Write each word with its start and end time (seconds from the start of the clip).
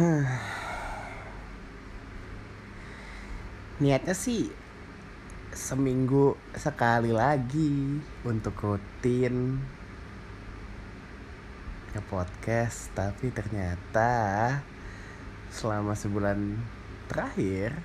Niatnya 3.84 4.16
sih 4.16 4.48
seminggu 5.52 6.40
sekali 6.56 7.12
lagi 7.12 8.00
untuk 8.24 8.56
rutin 8.64 9.60
ke 11.92 12.00
podcast 12.08 12.88
tapi 12.96 13.28
ternyata 13.34 14.54
selama 15.52 15.92
sebulan 15.92 16.38
terakhir 17.10 17.76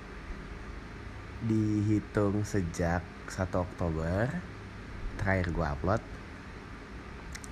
dihitung 1.44 2.46
sejak 2.48 3.02
1 3.28 3.50
Oktober 3.50 4.30
terakhir 5.20 5.52
gua 5.52 5.74
upload 5.76 6.00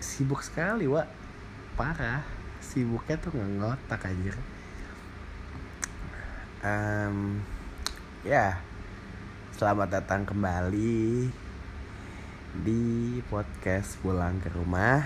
sibuk 0.00 0.40
sekali 0.40 0.86
wa 0.88 1.04
parah 1.74 2.22
sibuknya 2.64 3.20
tuh 3.20 3.34
nggak 3.34 3.50
ngotak 3.60 4.08
aja 4.08 4.53
um, 6.64 7.44
ya 8.24 8.56
selamat 9.52 10.00
datang 10.00 10.24
kembali 10.24 11.28
di 12.64 12.82
podcast 13.28 14.00
pulang 14.00 14.40
ke 14.40 14.48
rumah. 14.48 15.04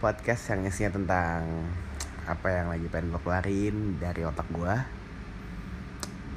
Podcast 0.00 0.48
yang 0.52 0.64
isinya 0.64 0.96
tentang 0.96 1.68
apa 2.24 2.48
yang 2.48 2.72
lagi 2.72 2.88
pengen 2.88 3.12
gue 3.12 3.20
keluarin 3.20 3.76
dari 4.00 4.24
otak 4.24 4.48
gue 4.48 4.74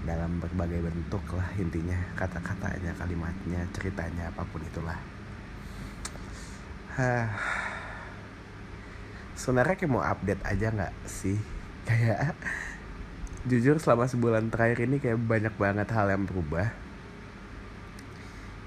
dalam 0.03 0.39
berbagai 0.39 0.83
bentuk 0.83 1.23
lah 1.35 1.47
intinya 1.55 1.95
kata-katanya 2.15 2.91
kalimatnya 2.95 3.63
ceritanya 3.71 4.31
apa 4.35 4.43
pun 4.51 4.61
itulah. 4.67 4.99
Hah. 6.99 7.27
sebenarnya 9.38 9.77
kayak 9.77 9.91
mau 9.94 10.01
update 10.01 10.44
aja 10.44 10.67
nggak 10.73 10.95
sih? 11.07 11.38
Kayak 11.88 12.35
jujur 13.48 13.80
selama 13.80 14.06
sebulan 14.12 14.52
terakhir 14.52 14.84
ini 14.84 15.00
kayak 15.00 15.23
banyak 15.23 15.56
banget 15.56 15.88
hal 15.95 16.12
yang 16.12 16.28
berubah. 16.28 16.67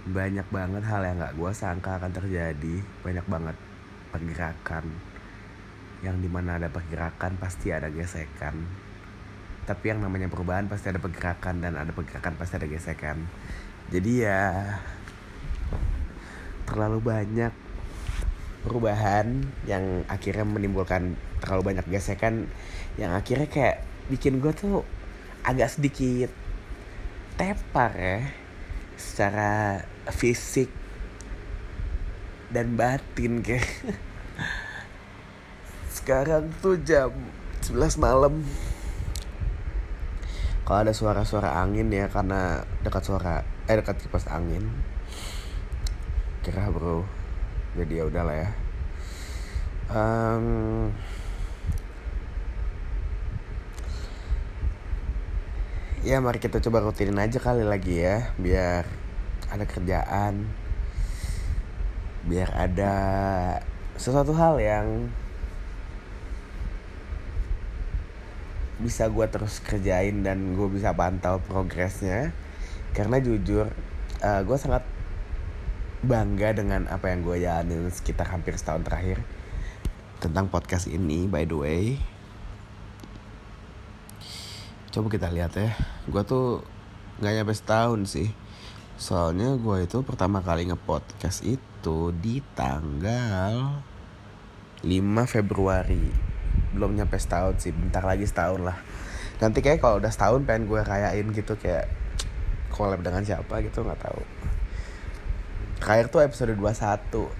Banyak 0.08 0.48
banget 0.48 0.82
hal 0.88 1.04
yang 1.04 1.16
nggak 1.20 1.36
gue 1.36 1.52
sangka 1.52 2.00
akan 2.00 2.12
terjadi. 2.16 2.76
Banyak 3.04 3.26
banget 3.28 3.56
pergerakan 4.10 4.84
yang 6.00 6.16
di 6.16 6.32
mana 6.32 6.56
ada 6.56 6.72
pergerakan 6.72 7.36
pasti 7.36 7.68
ada 7.70 7.92
gesekan. 7.92 8.56
Tapi 9.68 9.84
yang 9.92 10.00
namanya 10.00 10.32
perubahan 10.32 10.66
pasti 10.66 10.88
ada 10.88 10.98
pergerakan 10.98 11.60
dan 11.60 11.76
ada 11.76 11.92
pergerakan 11.92 12.40
pasti 12.40 12.56
ada 12.56 12.66
gesekan. 12.66 13.28
Jadi 13.92 14.24
ya 14.24 14.80
terlalu 16.64 17.04
banyak 17.04 17.52
perubahan 18.64 19.44
yang 19.68 20.04
akhirnya 20.08 20.48
menimbulkan 20.48 21.16
terlalu 21.44 21.72
banyak 21.74 21.86
gesekan 21.92 22.48
yang 22.96 23.12
akhirnya 23.16 23.48
kayak 23.48 23.89
bikin 24.10 24.42
gue 24.42 24.50
tuh 24.50 24.82
agak 25.46 25.70
sedikit 25.70 26.34
tepar 27.38 27.94
ya 27.94 28.20
secara 28.98 29.80
fisik 30.12 30.68
dan 32.50 32.74
batin 32.74 33.40
kayak. 33.40 33.64
Sekarang 35.96 36.50
tuh 36.58 36.76
jam 36.82 37.14
11 37.62 38.02
malam. 38.02 38.42
Kalau 40.66 40.86
ada 40.86 40.94
suara-suara 40.94 41.62
angin 41.62 41.90
ya 41.90 42.06
karena 42.06 42.62
dekat 42.82 43.02
suara 43.02 43.42
eh 43.66 43.74
dekat 43.74 44.02
kipas 44.02 44.26
angin 44.30 44.70
kira 46.40 46.66
bro. 46.72 47.06
Jadi 47.78 48.02
ya 48.02 48.04
udahlah 48.06 48.36
ya. 48.36 48.50
Um, 49.90 50.90
ya 56.00 56.16
mari 56.18 56.40
kita 56.40 56.64
coba 56.64 56.80
rutinin 56.80 57.20
aja 57.20 57.36
kali 57.36 57.60
lagi 57.60 58.00
ya 58.00 58.32
biar 58.40 58.88
ada 59.52 59.64
kerjaan 59.68 60.48
biar 62.24 62.52
ada 62.52 62.94
sesuatu 63.96 64.32
hal 64.36 64.60
yang 64.60 65.12
bisa 68.80 69.12
gue 69.12 69.26
terus 69.28 69.60
kerjain 69.60 70.24
dan 70.24 70.56
gue 70.56 70.68
bisa 70.72 70.96
pantau 70.96 71.36
progresnya. 71.44 72.32
Karena 72.96 73.20
jujur 73.20 73.68
uh, 74.24 74.40
gue 74.40 74.56
sangat 74.56 74.82
bangga 76.00 76.56
dengan 76.56 76.88
apa 76.88 77.12
yang 77.12 77.20
gue 77.20 77.44
jalanin 77.44 77.92
sekitar 77.92 78.24
hampir 78.32 78.56
setahun 78.56 78.88
terakhir 78.88 79.20
tentang 80.16 80.48
podcast 80.48 80.88
ini 80.88 81.28
by 81.28 81.44
the 81.44 81.56
way 81.56 82.00
coba 84.90 85.06
kita 85.06 85.30
lihat 85.30 85.54
ya. 85.54 85.70
Gue 86.10 86.22
tuh 86.26 86.66
nggak 87.22 87.32
nyampe 87.40 87.54
setahun 87.54 88.10
sih. 88.10 88.28
Soalnya 88.98 89.54
gue 89.56 89.86
itu 89.86 90.02
pertama 90.02 90.42
kali 90.42 90.66
ngepodcast 90.68 91.46
itu 91.46 92.10
di 92.18 92.42
tanggal 92.58 93.80
5 94.82 94.90
Februari. 95.30 96.10
Belum 96.74 96.98
nyampe 96.98 97.16
setahun 97.16 97.62
sih 97.62 97.72
bentar 97.72 98.02
lagi 98.02 98.26
setahun 98.26 98.66
lah. 98.66 98.78
Nanti 99.38 99.62
kayak 99.62 99.78
kalau 99.78 100.02
udah 100.02 100.10
setahun 100.10 100.42
pengen 100.44 100.66
gue 100.66 100.82
rayain 100.82 101.26
gitu 101.32 101.54
kayak 101.54 101.88
collab 102.74 103.00
dengan 103.06 103.22
siapa 103.22 103.62
gitu 103.62 103.86
nggak 103.86 104.02
tahu. 104.02 104.20
Terakhir 105.80 106.06
tuh 106.12 106.20
episode 106.26 106.52
21 106.58 107.30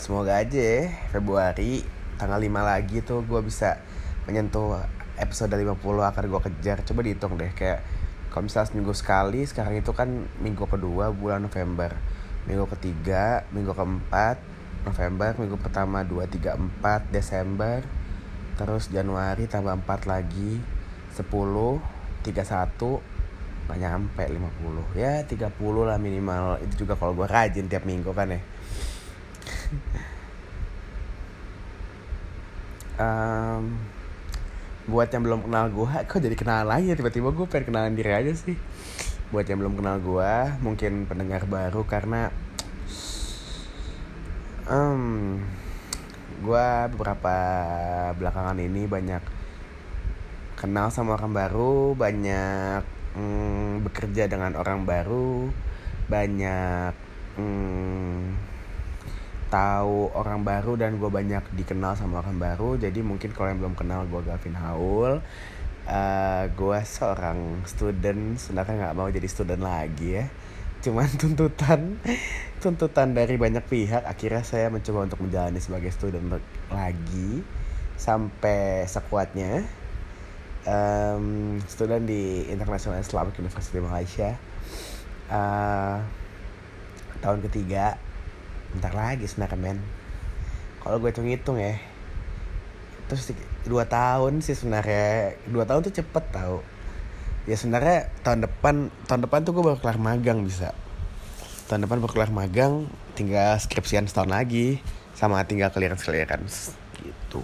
semoga 0.00 0.42
aja 0.42 0.58
ya, 0.58 0.90
Februari 1.14 1.99
tanggal 2.20 2.36
5 2.36 2.52
lagi 2.60 3.00
tuh 3.00 3.24
gue 3.24 3.40
bisa 3.40 3.80
menyentuh 4.28 4.76
episode 5.16 5.56
50 5.56 5.80
akan 5.80 6.24
gue 6.28 6.40
kejar. 6.52 6.84
Coba 6.84 7.00
dihitung 7.00 7.40
deh 7.40 7.48
kayak 7.56 7.80
kalau 8.28 8.44
misalnya 8.44 8.68
seminggu 8.68 8.92
sekali 8.92 9.40
sekarang 9.48 9.80
itu 9.80 9.96
kan 9.96 10.28
minggu 10.44 10.68
kedua 10.68 11.08
bulan 11.16 11.48
November. 11.48 11.96
Minggu 12.44 12.68
ketiga 12.76 13.48
minggu 13.56 13.72
keempat 13.72 14.36
November 14.84 15.32
minggu 15.40 15.56
pertama 15.56 16.04
2, 16.04 16.28
3, 16.28 16.56
4 16.84 17.08
Desember 17.08 17.80
terus 18.60 18.92
Januari 18.92 19.48
tambah 19.48 19.72
4 19.72 20.04
lagi 20.04 20.60
10 21.16 21.24
31 21.24 22.36
nggak 23.64 23.78
nyampe 23.80 24.24
50 24.28 25.00
ya 25.00 25.24
30 25.24 25.88
lah 25.88 25.96
minimal. 25.96 26.60
Itu 26.60 26.84
juga 26.84 27.00
kalau 27.00 27.16
gue 27.16 27.24
rajin 27.24 27.64
tiap 27.68 27.88
minggu 27.88 28.12
kan 28.12 28.36
ya 28.36 28.40
um, 33.00 33.80
buat 34.84 35.08
yang 35.08 35.24
belum 35.24 35.40
kenal 35.48 35.72
gue 35.72 35.92
kok 36.04 36.20
jadi 36.20 36.36
kenal 36.36 36.68
lagi 36.68 36.92
ya? 36.92 36.96
Tiba-tiba 36.98 37.32
gue 37.32 37.46
pengen 37.48 37.72
kenalan 37.72 37.96
diri 37.96 38.12
aja 38.12 38.32
sih. 38.36 38.56
Buat 39.32 39.48
yang 39.48 39.64
belum 39.64 39.80
kenal 39.80 39.96
gue 40.02 40.32
mungkin 40.60 41.08
pendengar 41.08 41.48
baru 41.48 41.86
karena 41.88 42.28
um, 44.68 45.38
gue 46.40 46.66
beberapa 46.96 47.36
belakangan 48.16 48.58
ini 48.58 48.84
banyak 48.86 49.22
kenal 50.60 50.92
sama 50.92 51.16
orang 51.16 51.32
baru 51.32 51.96
banyak 51.96 52.82
mm, 53.16 53.86
bekerja 53.88 54.28
dengan 54.28 54.58
orang 54.58 54.84
baru 54.84 55.48
banyak 56.10 56.92
mm, 57.38 58.49
tahu 59.50 60.14
orang 60.14 60.46
baru 60.46 60.78
dan 60.78 60.96
gue 60.96 61.10
banyak 61.10 61.42
dikenal 61.58 61.98
sama 61.98 62.22
orang 62.22 62.38
baru 62.38 62.78
jadi 62.78 63.02
mungkin 63.02 63.34
kalau 63.34 63.50
yang 63.50 63.58
belum 63.58 63.74
kenal 63.74 64.06
gue 64.06 64.22
Gavin 64.22 64.56
Haul. 64.56 65.18
Uh, 65.90 66.46
gue 66.54 66.78
seorang 66.86 67.66
student 67.66 68.38
sebenarnya 68.38 68.86
nggak 68.86 68.94
mau 68.94 69.10
jadi 69.10 69.26
student 69.26 69.58
lagi 69.58 70.22
ya. 70.22 70.26
Cuman 70.80 71.10
tuntutan 71.20 71.98
tuntutan 72.62 73.10
dari 73.10 73.34
banyak 73.34 73.66
pihak 73.66 74.06
akhirnya 74.06 74.46
saya 74.46 74.70
mencoba 74.70 75.10
untuk 75.10 75.20
menjalani 75.26 75.58
sebagai 75.58 75.90
student 75.90 76.38
lagi 76.70 77.42
sampai 77.98 78.86
sekuatnya. 78.86 79.66
Um, 80.60 81.56
student 81.66 82.04
di 82.06 82.46
International 82.52 83.02
Islamic 83.02 83.34
University 83.34 83.82
Malaysia. 83.82 84.38
Uh, 85.26 86.04
tahun 87.20 87.44
ketiga 87.50 87.98
bentar 88.76 88.92
lagi 88.94 89.26
sebenarnya 89.26 89.58
men. 89.58 89.78
Kalau 90.80 90.96
gue 90.96 91.10
hitung-hitung 91.12 91.60
ya 91.60 91.76
terus 93.10 93.34
dua 93.66 93.90
tahun 93.90 94.38
sih 94.38 94.54
sebenarnya. 94.54 95.34
Dua 95.50 95.66
tahun 95.66 95.82
tuh 95.82 95.94
cepet 95.98 96.24
tau. 96.30 96.62
Ya 97.50 97.58
sebenarnya 97.58 98.06
tahun 98.22 98.46
depan 98.46 98.94
tahun 99.10 99.26
depan 99.26 99.42
tuh 99.42 99.52
gue 99.58 99.64
baru 99.66 99.78
kelar 99.82 99.98
magang 99.98 100.46
bisa. 100.46 100.70
Tahun 101.66 101.82
depan 101.82 101.98
baru 101.98 102.14
kelar 102.14 102.30
magang 102.30 102.86
tinggal 103.18 103.58
skripsian 103.58 104.06
setahun 104.06 104.30
lagi 104.30 104.78
sama 105.18 105.42
tinggal 105.42 105.74
clearance 105.74 106.06
clearance 106.06 106.56
gitu. 107.02 107.42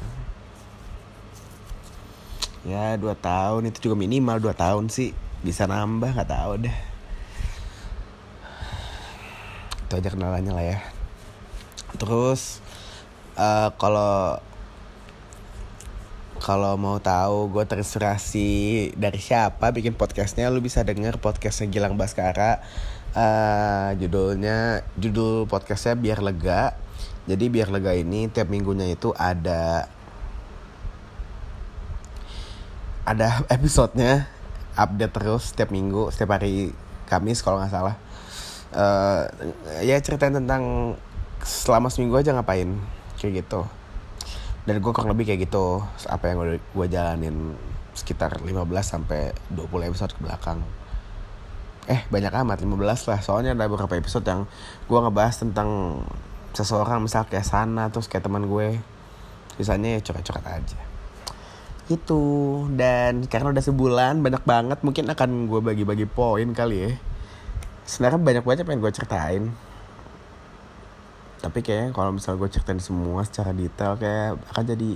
Ya 2.63 2.95
dua 2.95 3.19
tahun 3.19 3.75
itu 3.75 3.91
juga 3.91 3.99
minimal 3.99 4.39
dua 4.39 4.55
tahun 4.55 4.87
sih. 4.87 5.11
Bisa 5.43 5.67
nambah 5.67 6.15
nggak 6.15 6.31
tahu 6.31 6.63
deh. 6.63 6.77
Itu 9.87 9.93
aja 9.99 10.09
kenalannya 10.15 10.55
lah 10.55 10.67
ya 10.67 10.96
terus 11.97 12.61
uh, 13.37 13.73
kalau 13.77 14.41
kalau 16.37 16.77
mau 16.77 17.01
tahu 17.01 17.49
gue 17.49 17.65
terinspirasi 17.65 18.51
dari 18.95 19.19
siapa 19.19 19.73
bikin 19.73 19.97
podcastnya 19.97 20.53
lu 20.53 20.61
bisa 20.61 20.85
denger 20.85 21.17
podcastnya 21.17 21.73
Gilang 21.73 21.97
Baskara. 21.97 22.61
Uh, 23.17 23.97
judulnya 23.97 24.85
judul 25.01 25.49
podcastnya 25.49 25.97
biar 25.97 26.21
lega. 26.21 26.77
Jadi 27.25 27.49
biar 27.49 27.73
lega 27.73 27.97
ini 27.97 28.29
tiap 28.29 28.53
minggunya 28.53 28.93
itu 28.93 29.17
ada 29.17 29.89
ada 33.09 33.29
episodenya 33.57 34.29
update 34.77 35.15
terus 35.17 35.51
setiap 35.57 35.73
minggu 35.73 36.13
setiap 36.13 36.37
hari 36.37 36.77
Kamis 37.09 37.41
kalau 37.41 37.59
nggak 37.59 37.73
salah. 37.73 37.97
Uh, 38.77 39.25
ya 39.81 39.97
ceritain 40.05 40.37
tentang 40.37 40.95
selama 41.47 41.87
seminggu 41.95 42.19
aja 42.19 42.35
ngapain 42.35 42.75
kayak 43.23 43.47
gitu. 43.47 43.63
Dan 44.67 44.83
gue 44.83 44.91
kurang 44.91 45.15
lebih 45.15 45.31
kayak 45.31 45.47
gitu 45.47 45.79
apa 46.11 46.35
yang 46.35 46.59
gue 46.59 46.87
jalanin 46.91 47.55
sekitar 47.95 48.43
15 48.43 48.51
sampai 48.83 49.31
20 49.55 49.87
episode 49.87 50.11
ke 50.11 50.21
belakang. 50.27 50.59
Eh 51.87 52.03
banyak 52.11 52.35
amat 52.43 52.67
15 52.67 52.75
lah. 53.15 53.19
Soalnya 53.23 53.55
ada 53.55 53.71
beberapa 53.71 53.95
episode 53.95 54.27
yang 54.27 54.51
gue 54.91 54.99
ngebahas 54.99 55.39
tentang 55.39 56.03
seseorang 56.51 57.07
misal 57.07 57.31
kayak 57.31 57.47
sana 57.47 57.95
terus 57.95 58.11
kayak 58.11 58.27
teman 58.27 58.51
gue. 58.51 58.83
Sisanya 59.55 59.97
ya 59.97 60.01
coret-coret 60.03 60.43
aja. 60.51 60.81
Itu 61.87 62.23
dan 62.75 63.31
karena 63.31 63.55
udah 63.55 63.63
sebulan 63.63 64.19
banyak 64.19 64.43
banget 64.43 64.79
mungkin 64.83 65.07
akan 65.15 65.47
gue 65.47 65.61
bagi-bagi 65.63 66.11
poin 66.11 66.51
kali 66.51 66.91
ya. 66.91 66.91
Sebenarnya 67.87 68.19
banyak 68.19 68.43
banget 68.43 68.67
pengen 68.67 68.83
gue 68.83 68.91
ceritain 68.91 69.55
tapi 71.47 71.63
kayak 71.63 71.95
kalau 71.95 72.11
misalnya 72.11 72.43
gue 72.43 72.51
ceritain 72.59 72.83
semua 72.83 73.23
secara 73.23 73.55
detail 73.55 73.95
kayak 73.95 74.35
akan 74.51 74.65
jadi 74.67 74.91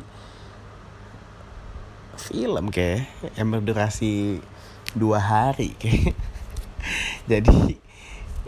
film 2.19 2.75
kayak 2.75 3.06
yang 3.38 3.49
berdurasi 3.55 4.43
dua 4.99 5.23
hari 5.23 5.73
kayak. 5.79 6.12
Jadi 7.31 7.79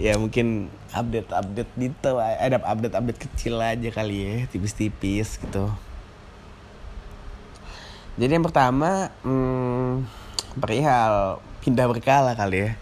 ya 0.01 0.17
mungkin 0.17 0.73
update 0.91 1.31
update 1.31 1.73
detail 1.77 2.17
ada 2.19 2.59
update 2.65 2.97
update 2.97 3.21
kecil 3.29 3.61
aja 3.61 3.89
kali 3.93 4.17
ya 4.25 4.37
tipis-tipis 4.49 5.39
gitu. 5.39 5.71
Jadi 8.19 8.33
yang 8.35 8.45
pertama 8.45 9.09
hmm, 9.25 10.05
perihal 10.61 11.41
pindah 11.65 11.87
berkala 11.89 12.37
kali 12.37 12.69
ya. 12.69 12.73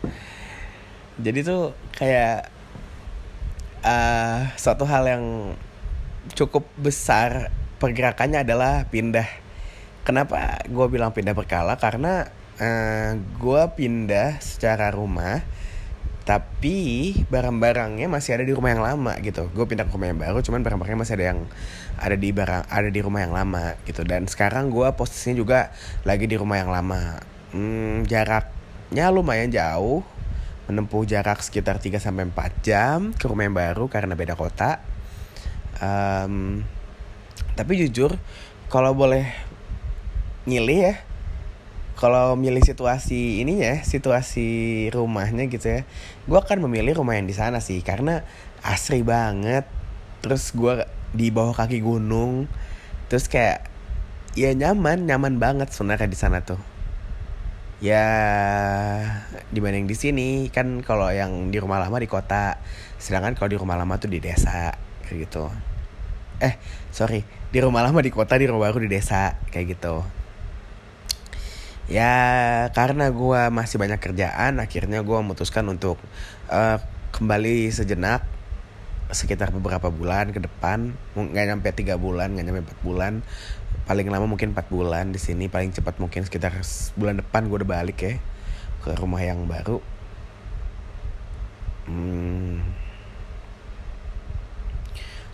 Jadi 1.20 1.38
tuh 1.44 1.76
kayak 1.94 2.49
uh, 3.84 4.52
suatu 4.56 4.84
hal 4.84 5.04
yang 5.08 5.24
cukup 6.36 6.68
besar 6.76 7.52
pergerakannya 7.80 8.44
adalah 8.44 8.86
pindah. 8.88 9.26
Kenapa 10.04 10.64
gue 10.68 10.86
bilang 10.88 11.12
pindah 11.12 11.36
berkala? 11.36 11.76
Karena 11.76 12.28
uh, 12.60 12.64
eh, 12.64 13.10
gue 13.16 13.62
pindah 13.76 14.40
secara 14.40 14.92
rumah, 14.92 15.44
tapi 16.24 17.12
barang-barangnya 17.28 18.08
masih 18.08 18.40
ada 18.40 18.44
di 18.44 18.52
rumah 18.52 18.72
yang 18.72 18.84
lama 18.84 19.12
gitu. 19.20 19.48
Gue 19.52 19.64
pindah 19.68 19.88
ke 19.88 19.92
rumah 19.92 20.08
yang 20.12 20.20
baru, 20.20 20.38
cuman 20.44 20.60
barang-barangnya 20.64 21.00
masih 21.00 21.14
ada 21.20 21.26
yang 21.36 21.40
ada 22.00 22.16
di 22.16 22.28
barang 22.32 22.62
ada 22.68 22.88
di 22.88 23.00
rumah 23.00 23.20
yang 23.24 23.34
lama 23.36 23.76
gitu. 23.84 24.04
Dan 24.04 24.28
sekarang 24.28 24.72
gue 24.72 24.88
posisinya 24.96 25.36
juga 25.36 25.58
lagi 26.04 26.24
di 26.28 26.36
rumah 26.36 26.60
yang 26.60 26.72
lama. 26.72 27.20
Hmm, 27.52 28.08
jaraknya 28.08 29.10
lumayan 29.12 29.52
jauh, 29.52 30.00
menempuh 30.70 31.02
jarak 31.02 31.43
sekitar 31.43 31.82
3 31.82 31.99
sampai 31.99 32.31
4 32.31 32.62
jam 32.62 32.99
ke 33.11 33.26
rumah 33.26 33.44
yang 33.44 33.58
baru 33.58 33.90
karena 33.90 34.14
beda 34.14 34.38
kota. 34.38 34.78
Um, 35.82 36.62
tapi 37.58 37.76
jujur 37.82 38.14
kalau 38.70 38.94
boleh 38.94 39.26
milih 40.46 40.78
ya 40.78 40.94
kalau 42.00 42.32
milih 42.32 42.64
situasi 42.64 43.44
ini 43.44 43.61
ya 43.61 43.84
situasi 43.84 44.88
rumahnya 44.88 45.52
gitu 45.52 45.69
ya 45.69 45.81
gue 46.25 46.38
akan 46.40 46.64
memilih 46.64 46.96
rumah 47.05 47.20
yang 47.20 47.28
di 47.28 47.37
sana 47.37 47.61
sih 47.61 47.84
karena 47.84 48.25
asri 48.64 49.05
banget 49.05 49.69
terus 50.25 50.56
gue 50.56 50.88
di 51.12 51.28
bawah 51.28 51.52
kaki 51.52 51.84
gunung 51.84 52.49
terus 53.12 53.28
kayak 53.28 53.69
ya 54.32 54.55
nyaman 54.56 55.05
nyaman 55.05 55.37
banget 55.37 55.75
sebenarnya 55.76 56.08
di 56.08 56.16
sana 56.16 56.40
tuh 56.40 56.61
ya 57.80 58.04
dibanding 59.48 59.88
di 59.88 59.96
sini 59.96 60.28
kan 60.52 60.84
kalau 60.84 61.08
yang 61.08 61.48
di 61.48 61.56
rumah 61.56 61.80
lama 61.80 61.96
di 61.96 62.08
kota. 62.08 62.60
Sedangkan 63.00 63.32
kalau 63.32 63.48
di 63.48 63.56
rumah 63.56 63.80
lama 63.80 63.96
tuh 63.96 64.12
di 64.12 64.20
desa 64.20 64.76
kayak 65.08 65.16
gitu. 65.26 65.48
Eh 66.40 66.60
sorry 66.92 67.24
di 67.50 67.58
rumah 67.58 67.82
lama 67.82 67.98
di 68.04 68.12
kota 68.12 68.38
di 68.38 68.46
rumah 68.46 68.68
baru 68.68 68.84
di 68.84 68.88
desa 68.92 69.34
kayak 69.48 69.66
gitu. 69.76 70.04
Ya 71.90 72.14
karena 72.76 73.10
gue 73.10 73.40
masih 73.50 73.80
banyak 73.80 73.98
kerjaan 73.98 74.62
akhirnya 74.62 75.02
gue 75.02 75.16
memutuskan 75.16 75.66
untuk 75.66 75.98
uh, 76.52 76.78
kembali 77.10 77.66
sejenak 77.74 78.22
sekitar 79.10 79.50
beberapa 79.50 79.90
bulan 79.90 80.30
ke 80.30 80.38
depan. 80.38 80.94
Nggak 81.18 81.44
nyampe 81.50 81.68
tiga 81.74 81.98
bulan 81.98 82.36
nggak 82.36 82.44
nyampe 82.46 82.62
empat 82.68 82.80
bulan 82.84 83.24
paling 83.90 84.06
lama 84.06 84.31
mungkin 84.31 84.54
4 84.54 84.70
bulan 84.70 85.10
di 85.10 85.19
sini 85.19 85.50
paling 85.50 85.75
cepat 85.75 85.98
mungkin 85.98 86.22
sekitar 86.22 86.54
bulan 86.94 87.19
depan 87.19 87.50
gue 87.50 87.58
udah 87.58 87.70
balik 87.75 87.98
ya 88.06 88.14
ke 88.87 88.94
rumah 88.94 89.19
yang 89.19 89.50
baru. 89.50 89.82
Hmm, 91.90 92.62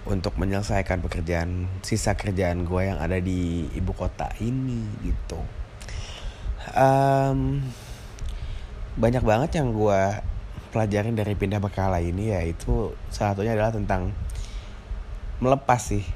untuk 0.09 0.41
menyelesaikan 0.41 1.05
pekerjaan 1.05 1.69
sisa 1.85 2.17
kerjaan 2.17 2.65
gue 2.65 2.81
yang 2.81 2.97
ada 2.97 3.21
di 3.21 3.69
ibu 3.77 3.93
kota 3.93 4.33
ini 4.41 4.89
gitu. 5.05 5.37
Um, 6.73 7.61
banyak 8.97 9.21
banget 9.21 9.61
yang 9.61 9.77
gue 9.77 10.01
pelajarin 10.73 11.13
dari 11.13 11.37
pindah 11.37 11.61
berkala 11.61 12.01
ini 12.01 12.33
yaitu 12.33 12.97
salah 13.13 13.37
satunya 13.37 13.53
adalah 13.53 13.77
tentang 13.77 14.17
melepas 15.45 15.93
sih 15.93 16.09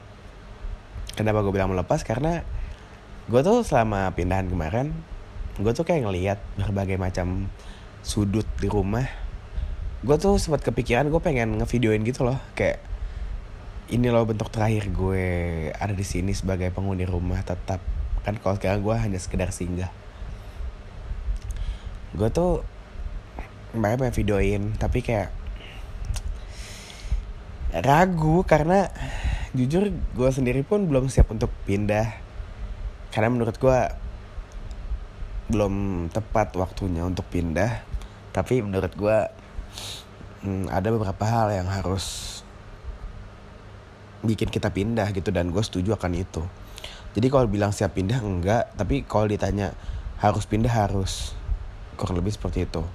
kenapa 1.20 1.44
gue 1.44 1.52
bilang 1.52 1.70
melepas? 1.70 2.00
Karena 2.02 2.40
gue 3.28 3.40
tuh 3.44 3.62
selama 3.62 4.10
pindahan 4.16 4.48
kemarin 4.50 4.90
gue 5.60 5.72
tuh 5.76 5.84
kayak 5.84 6.08
ngeliat 6.08 6.38
berbagai 6.56 6.96
macam 6.96 7.52
sudut 8.00 8.48
di 8.56 8.66
rumah. 8.72 9.04
Gue 10.00 10.16
tuh 10.16 10.40
sempat 10.40 10.64
kepikiran 10.64 11.12
gue 11.12 11.20
pengen 11.20 11.60
ngevideoin 11.60 12.00
gitu 12.08 12.24
loh. 12.24 12.40
Kayak 12.56 12.80
ini 13.92 14.08
loh 14.08 14.24
bentuk 14.24 14.48
terakhir 14.48 14.88
gue 14.88 15.24
ada 15.76 15.92
di 15.92 16.06
sini 16.06 16.32
sebagai 16.32 16.72
penghuni 16.72 17.04
rumah 17.04 17.44
tetap. 17.44 17.84
Kan 18.24 18.40
kalau 18.40 18.56
sekarang 18.56 18.80
gue 18.80 18.96
hanya 18.96 19.20
sekedar 19.20 19.52
singgah. 19.52 19.92
Gue 22.16 22.32
tuh 22.32 22.64
banyak 23.70 24.02
pengen 24.02 24.16
videoin 24.16 24.62
tapi 24.74 24.98
kayak 24.98 25.30
ragu 27.70 28.42
karena 28.42 28.90
jujur 29.50 29.90
gue 29.90 30.30
sendiri 30.30 30.62
pun 30.62 30.86
belum 30.86 31.10
siap 31.10 31.30
untuk 31.34 31.50
pindah. 31.66 32.06
Karena 33.10 33.28
menurut 33.34 33.58
gue 33.58 33.78
belum 35.50 36.06
tepat 36.14 36.54
waktunya 36.54 37.02
untuk 37.02 37.26
pindah. 37.26 37.82
Tapi 38.30 38.62
menurut 38.62 38.94
gue 38.94 39.18
hmm, 40.46 40.70
ada 40.70 40.88
beberapa 40.94 41.24
hal 41.26 41.50
yang 41.50 41.66
harus 41.66 42.38
bikin 44.20 44.52
kita 44.52 44.68
pindah 44.68 45.10
gitu 45.16 45.32
dan 45.34 45.50
gue 45.50 45.62
setuju 45.64 45.98
akan 45.98 46.12
itu. 46.14 46.42
Jadi 47.10 47.26
kalau 47.26 47.50
bilang 47.50 47.74
siap 47.74 47.98
pindah 47.98 48.22
enggak. 48.22 48.70
Tapi 48.78 49.02
kalau 49.02 49.26
ditanya 49.26 49.74
harus 50.22 50.46
pindah 50.46 50.70
harus. 50.70 51.34
Kurang 51.98 52.22
lebih 52.22 52.30
seperti 52.30 52.70
itu. 52.70 52.86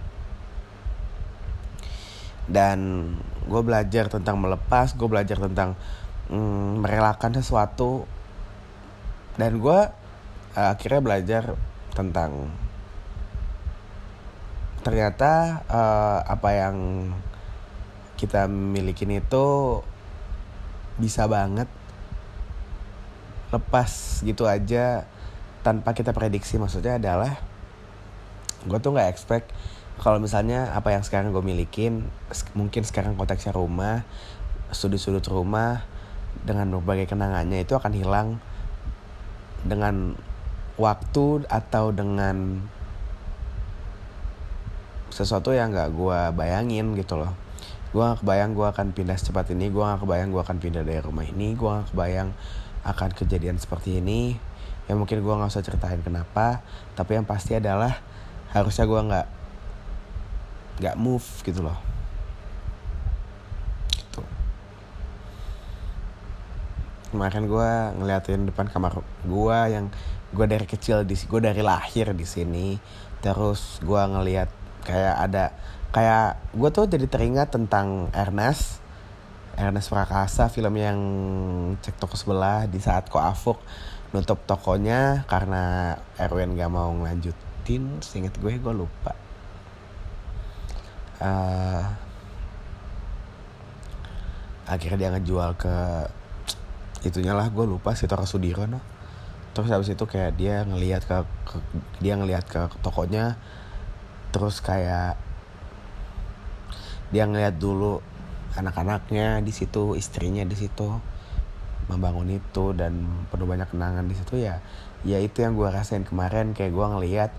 Dan 2.48 3.12
gue 3.44 3.62
belajar 3.62 4.08
tentang 4.08 4.40
melepas 4.40 4.96
gue 4.96 5.08
belajar 5.10 5.38
tentang 5.42 5.76
mm, 6.30 6.82
merelakan 6.84 7.38
sesuatu. 7.38 8.08
Dan 9.36 9.60
gue 9.60 9.80
uh, 10.56 10.70
akhirnya 10.72 11.02
belajar 11.04 11.44
tentang 11.92 12.52
ternyata 14.86 15.66
uh, 15.66 16.20
apa 16.24 16.50
yang 16.54 16.76
kita 18.16 18.46
milikin 18.48 19.18
itu 19.18 19.82
bisa 20.96 21.28
banget 21.28 21.68
lepas 23.52 24.22
gitu 24.24 24.48
aja 24.48 25.04
tanpa 25.66 25.92
kita 25.92 26.16
prediksi. 26.16 26.56
Maksudnya 26.56 27.02
adalah 27.02 27.36
gue 28.66 28.80
tuh 28.82 28.96
nggak 28.96 29.10
expect 29.12 29.52
kalau 30.02 30.20
misalnya 30.20 30.76
apa 30.76 30.92
yang 30.92 31.04
sekarang 31.06 31.32
gue 31.32 31.44
milikin 31.44 32.08
mungkin 32.58 32.84
sekarang 32.84 33.16
konteksnya 33.16 33.56
rumah 33.56 34.04
sudut-sudut 34.74 35.24
rumah 35.32 35.88
dengan 36.44 36.68
berbagai 36.76 37.08
kenangannya 37.08 37.64
itu 37.64 37.78
akan 37.78 37.94
hilang 37.96 38.28
dengan 39.64 40.20
waktu 40.76 41.48
atau 41.48 41.96
dengan 41.96 42.68
sesuatu 45.10 45.56
yang 45.56 45.72
gak 45.72 45.96
gue 45.96 46.20
bayangin 46.36 46.92
gitu 47.00 47.16
loh. 47.16 47.32
Gue 47.96 48.04
gak 48.04 48.20
kebayang 48.20 48.52
gue 48.52 48.68
akan 48.68 48.88
pindah 48.92 49.16
secepat 49.16 49.56
ini 49.56 49.72
gue 49.72 49.80
gak 49.80 50.04
kebayang 50.04 50.36
gue 50.36 50.42
akan 50.44 50.58
pindah 50.60 50.84
dari 50.84 51.00
rumah 51.00 51.24
ini 51.24 51.56
gue 51.56 51.70
gak 51.70 51.96
kebayang 51.96 52.36
akan 52.84 53.10
kejadian 53.16 53.56
seperti 53.56 54.04
ini. 54.04 54.36
Ya 54.86 54.94
mungkin 54.94 55.24
gue 55.24 55.34
nggak 55.34 55.50
usah 55.50 55.66
ceritain 55.66 55.98
kenapa 56.06 56.62
tapi 56.94 57.18
yang 57.18 57.26
pasti 57.26 57.58
adalah 57.58 57.98
harusnya 58.54 58.86
gue 58.86 59.02
nggak 59.02 59.28
nggak 60.76 60.96
move 61.00 61.26
gitu 61.42 61.66
loh 61.66 61.95
kemarin 67.16 67.48
gue 67.48 67.72
ngeliatin 68.04 68.52
depan 68.52 68.68
kamar 68.68 69.00
gue 69.24 69.60
yang 69.72 69.88
gue 70.36 70.46
dari 70.52 70.68
kecil 70.68 71.08
di 71.08 71.16
gue 71.16 71.40
dari 71.40 71.64
lahir 71.64 72.12
di 72.12 72.28
sini. 72.28 72.76
Terus 73.24 73.80
gue 73.80 74.02
ngeliat 74.04 74.52
kayak 74.84 75.16
ada 75.16 75.56
kayak 75.96 76.36
gue 76.52 76.70
tuh 76.76 76.92
jadi 76.92 77.08
teringat 77.08 77.56
tentang 77.56 78.12
Ernest 78.12 78.84
Ernest 79.56 79.88
Prakasa 79.88 80.52
film 80.52 80.76
yang 80.76 81.00
cek 81.80 81.96
toko 81.96 82.20
sebelah 82.20 82.68
di 82.68 82.84
saat 82.84 83.08
Ko 83.08 83.24
Afuk 83.24 83.64
nutup 84.12 84.44
tokonya 84.44 85.24
karena 85.32 85.96
Erwin 86.20 86.60
gak 86.60 86.72
mau 86.72 86.92
ngelanjutin 86.92 88.04
seinget 88.04 88.36
gue 88.40 88.60
gue 88.60 88.74
lupa. 88.76 89.16
Uh, 91.24 91.84
akhirnya 94.68 95.00
dia 95.00 95.10
ngejual 95.16 95.56
ke 95.56 95.76
itunya 97.06 97.38
lah 97.38 97.48
gue 97.54 97.66
lupa 97.70 97.94
si 97.94 98.10
Toro 98.10 98.26
Sudiron 98.26 98.82
terus 99.56 99.72
habis 99.72 99.88
itu 99.88 100.04
kayak 100.04 100.36
dia 100.36 100.68
ngelihat 100.68 101.08
ke, 101.08 101.16
ke 101.48 101.58
dia 102.04 102.20
ngelihat 102.20 102.44
ke 102.44 102.68
tokonya. 102.84 103.40
Terus 104.36 104.60
kayak 104.60 105.16
dia 107.16 107.24
ngelihat 107.24 107.56
dulu 107.56 108.04
anak-anaknya 108.60 109.40
di 109.40 109.56
situ 109.56 109.96
istrinya 109.96 110.44
di 110.44 110.60
situ 110.60 111.00
membangun 111.88 112.36
itu 112.36 112.76
dan 112.76 113.08
penuh 113.32 113.48
banyak 113.48 113.72
kenangan 113.72 114.10
di 114.10 114.16
situ 114.18 114.42
ya 114.42 114.60
ya 115.06 115.22
itu 115.24 115.40
yang 115.40 115.56
gue 115.56 115.72
rasain 115.72 116.04
kemarin. 116.04 116.52
Kayak 116.52 116.76
gue 116.76 116.86
ngelihat 116.92 117.32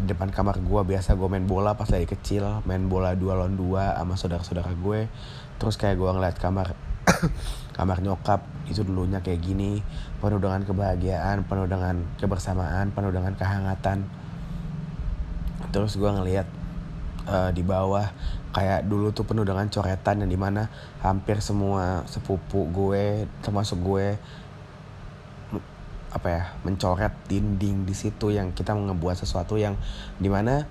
depan 0.00 0.32
kamar 0.32 0.64
gue 0.64 0.80
biasa 0.96 1.12
gue 1.12 1.28
main 1.28 1.44
bola 1.44 1.76
pas 1.76 1.86
lagi 1.92 2.08
kecil 2.08 2.64
main 2.64 2.88
bola 2.88 3.12
dua 3.12 3.36
lawan 3.36 3.52
dua 3.60 4.00
sama 4.00 4.16
saudara-saudara 4.16 4.72
gue. 4.80 5.12
Terus 5.60 5.76
kayak 5.76 6.00
gue 6.00 6.08
ngeliat 6.08 6.40
kamar 6.40 6.72
kamar 7.76 8.00
nyokap 8.00 8.53
itu 8.70 8.84
dulunya 8.84 9.20
kayak 9.20 9.40
gini. 9.44 9.80
Penuh 10.18 10.40
dengan 10.40 10.64
kebahagiaan 10.64 11.44
penuh 11.44 11.68
dengan 11.68 12.00
kebersamaan 12.20 12.92
penuh 12.92 13.12
dengan 13.12 13.32
kehangatan. 13.36 14.08
Terus 15.72 15.98
gue 15.98 16.10
ngeliat 16.10 16.46
uh, 17.28 17.50
di 17.50 17.64
bawah 17.64 18.08
kayak 18.54 18.86
dulu 18.86 19.10
tuh 19.10 19.26
penuh 19.26 19.42
dengan 19.42 19.66
coretan 19.66 20.22
yang 20.22 20.30
di 20.30 20.38
mana 20.38 20.70
hampir 21.02 21.42
semua 21.42 22.06
sepupu 22.06 22.70
gue 22.70 23.26
termasuk 23.42 23.82
gue 23.82 24.14
apa 26.14 26.28
ya 26.30 26.42
mencoret 26.62 27.10
dinding 27.26 27.82
di 27.82 27.90
situ 27.90 28.30
yang 28.30 28.54
kita 28.54 28.70
ngebuat 28.70 29.18
sesuatu 29.18 29.58
yang 29.58 29.74
di 30.22 30.30
mana 30.30 30.62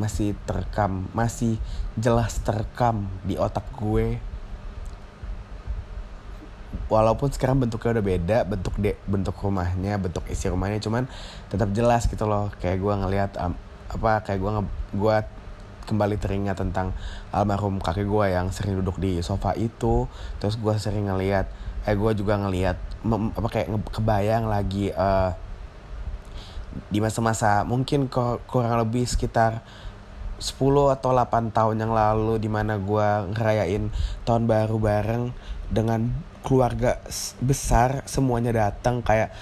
masih 0.00 0.32
terekam 0.48 1.04
masih 1.12 1.60
jelas 2.00 2.40
terekam 2.40 3.04
di 3.28 3.36
otak 3.36 3.68
gue 3.76 4.16
walaupun 6.88 7.32
sekarang 7.32 7.60
bentuknya 7.60 8.00
udah 8.00 8.04
beda 8.04 8.38
bentuk 8.44 8.74
de 8.76 8.92
bentuk 9.08 9.36
rumahnya 9.40 9.96
bentuk 9.96 10.24
isi 10.28 10.52
rumahnya 10.52 10.80
cuman 10.80 11.08
tetap 11.48 11.72
jelas 11.72 12.08
gitu 12.08 12.24
loh. 12.28 12.52
Kayak 12.60 12.80
gue 12.84 12.94
ngelihat 12.94 13.30
um, 13.40 13.52
apa 13.88 14.24
kayak 14.24 14.40
gue 14.40 14.50
gue 14.96 15.16
kembali 15.88 16.20
teringat 16.20 16.60
tentang 16.60 16.92
almarhum 17.32 17.80
kakek 17.80 18.04
gue 18.04 18.26
yang 18.36 18.52
sering 18.52 18.76
duduk 18.76 19.00
di 19.00 19.20
sofa 19.24 19.56
itu. 19.56 20.04
Terus 20.40 20.60
gue 20.60 20.74
sering 20.76 21.08
ngeliat 21.08 21.48
eh 21.88 21.96
gue 21.96 22.12
juga 22.12 22.36
ngeliat 22.36 22.76
apa 23.08 23.48
kayak 23.48 23.68
kebayang 23.94 24.50
lagi 24.50 24.92
uh, 24.92 25.32
di 26.92 27.00
masa-masa 27.00 27.64
mungkin 27.64 28.12
kurang 28.46 28.76
lebih 28.76 29.08
sekitar 29.08 29.64
10 30.38 30.94
atau 30.94 31.10
8 31.10 31.50
tahun 31.50 31.76
yang 31.82 31.90
lalu 31.90 32.38
di 32.38 32.46
mana 32.46 32.78
gue 32.78 33.08
ngerayain 33.34 33.90
tahun 34.22 34.46
baru 34.46 34.76
bareng 34.78 35.24
dengan 35.66 36.14
keluarga 36.48 36.96
besar 37.44 38.00
semuanya 38.08 38.56
datang 38.56 39.04
kayak 39.04 39.36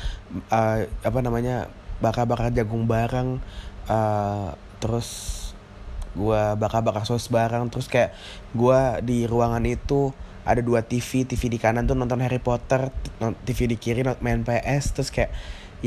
uh, 0.51 0.83
apa 1.07 1.19
namanya 1.23 1.71
bakar-bakar 2.03 2.51
jagung 2.51 2.91
bareng 2.91 3.39
uh, 3.87 4.59
terus 4.83 5.33
gue 6.19 6.43
bakar-bakar 6.59 7.07
sos 7.07 7.31
bareng 7.31 7.71
terus 7.71 7.87
kayak 7.87 8.11
gue 8.59 8.81
di 9.07 9.31
ruangan 9.31 9.63
itu 9.63 10.11
ada 10.43 10.59
dua 10.59 10.83
TV 10.83 11.23
TV 11.23 11.47
di 11.47 11.59
kanan 11.63 11.87
tuh 11.87 11.95
nonton 11.95 12.19
Harry 12.19 12.43
Potter 12.43 12.91
TV 13.47 13.59
di 13.71 13.77
kiri 13.79 14.03
main 14.19 14.43
PS 14.43 14.99
terus 14.99 15.11
kayak 15.15 15.31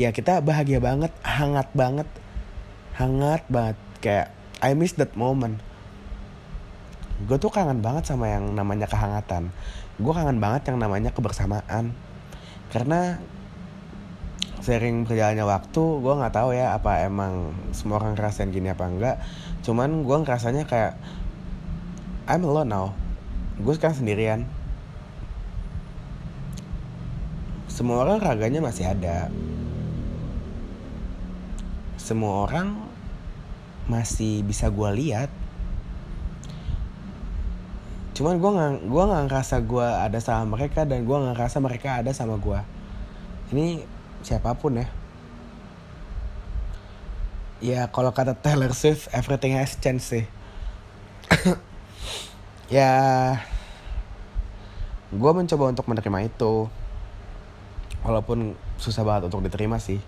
ya 0.00 0.08
kita 0.16 0.40
bahagia 0.40 0.80
banget 0.80 1.12
hangat 1.20 1.68
banget 1.76 2.08
hangat 2.96 3.44
banget 3.52 3.76
kayak 4.00 4.32
I 4.60 4.76
miss 4.76 4.92
that 5.00 5.16
moment. 5.16 5.60
Gue 7.24 7.36
tuh 7.36 7.52
kangen 7.52 7.80
banget 7.84 8.08
sama 8.08 8.28
yang 8.28 8.52
namanya 8.52 8.88
kehangatan 8.88 9.52
gue 10.00 10.12
kangen 10.16 10.40
banget 10.40 10.72
yang 10.72 10.80
namanya 10.80 11.12
kebersamaan. 11.12 11.92
Karena 12.72 13.20
sering 14.60 15.08
berjalannya 15.08 15.44
waktu 15.48 15.82
gue 16.04 16.14
nggak 16.20 16.36
tahu 16.36 16.52
ya 16.52 16.76
apa 16.76 17.08
emang 17.08 17.56
semua 17.72 17.96
orang 18.00 18.16
ngerasain 18.16 18.52
gini 18.52 18.72
apa 18.72 18.84
enggak. 18.88 19.16
Cuman 19.64 20.04
gue 20.04 20.16
ngerasanya 20.24 20.64
kayak 20.64 20.96
I'm 22.24 22.44
alone 22.44 22.68
now. 22.72 22.88
Gue 23.60 23.76
sekarang 23.76 24.00
sendirian. 24.00 24.40
Semua 27.68 28.04
orang 28.04 28.20
raganya 28.20 28.60
masih 28.60 28.88
ada. 28.88 29.32
Semua 31.96 32.48
orang 32.48 32.76
masih 33.88 34.44
bisa 34.44 34.68
gue 34.68 34.90
lihat 34.94 35.39
cuman 38.20 38.36
gue 38.36 38.50
nggak 38.52 38.72
gue 38.84 39.02
nggak 39.08 39.24
ngerasa 39.32 39.56
gue 39.64 39.88
ada 39.88 40.18
sama 40.20 40.60
mereka 40.60 40.84
dan 40.84 41.08
gue 41.08 41.16
nggak 41.16 41.40
ngerasa 41.40 41.56
mereka 41.64 42.04
ada 42.04 42.12
sama 42.12 42.36
gue 42.36 42.60
ini 43.50 43.82
siapa 44.22 44.54
pun 44.54 44.78
ya. 44.78 44.86
Ya 47.60 47.80
kalau 47.92 48.14
kata 48.14 48.38
Taylor 48.38 48.72
Swift 48.72 49.10
everything 49.12 49.58
has 49.58 49.74
changed 49.76 50.06
sih. 50.06 50.24
Ya 52.70 53.34
gue 55.10 55.32
mencoba 55.34 55.74
untuk 55.74 55.90
menerima 55.90 56.30
itu. 56.30 56.70
Walaupun 58.06 58.54
susah 58.78 59.02
banget 59.02 59.26
untuk 59.26 59.42
diterima 59.42 59.82
sih. 59.82 59.98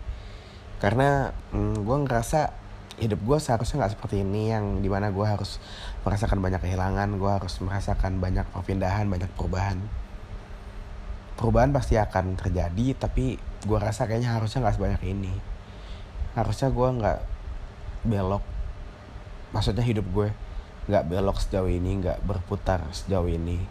Karena 0.79 1.35
mm, 1.51 1.83
gue 1.83 1.97
ngerasa 2.07 2.55
hidup 3.03 3.19
gue 3.27 3.39
seharusnya 3.43 3.83
nggak 3.83 3.99
seperti 3.99 4.23
ini 4.23 4.55
yang 4.55 4.79
di 4.79 4.87
mana 4.87 5.11
gue 5.11 5.27
harus 5.27 5.59
merasakan 6.03 6.43
banyak 6.43 6.59
kehilangan 6.59 7.09
gue 7.15 7.31
harus 7.31 7.55
merasakan 7.63 8.19
banyak 8.19 8.47
perpindahan 8.51 9.07
banyak 9.07 9.31
perubahan. 9.39 9.79
Perubahan 11.39 11.71
pasti 11.71 11.95
akan 11.99 12.35
terjadi 12.35 12.99
tapi 12.99 13.39
gue 13.39 13.79
rasa 13.79 14.11
kayaknya 14.11 14.35
harusnya 14.35 14.67
nggak 14.67 14.77
sebanyak 14.77 15.03
ini. 15.07 15.35
Harusnya 16.35 16.69
gue 16.75 16.89
nggak 16.99 17.19
belok. 18.07 18.45
Maksudnya 19.55 19.85
hidup 19.87 20.07
gue 20.11 20.29
nggak 20.91 21.07
belok 21.07 21.39
sejauh 21.39 21.71
ini 21.71 22.03
nggak 22.03 22.27
berputar 22.27 22.83
sejauh 22.91 23.31
ini. 23.31 23.63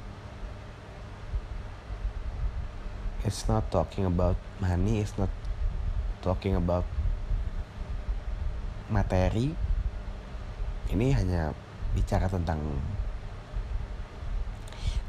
It's 3.27 3.45
not 3.45 3.69
talking 3.69 4.07
about 4.07 4.39
money 4.63 5.03
it's 5.03 5.13
not 5.19 5.29
talking 6.23 6.55
about 6.55 6.88
materi. 8.88 9.51
Ini 10.91 11.07
hanya 11.19 11.51
bicara 11.93 12.27
tentang 12.31 12.60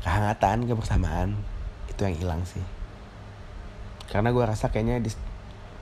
kehangatan 0.03 0.67
kebersamaan 0.67 1.39
itu 1.91 2.01
yang 2.03 2.17
hilang 2.19 2.43
sih. 2.43 2.63
Karena 4.11 4.35
gue 4.35 4.45
rasa 4.45 4.69
kayaknya 4.69 4.99
di 5.01 5.11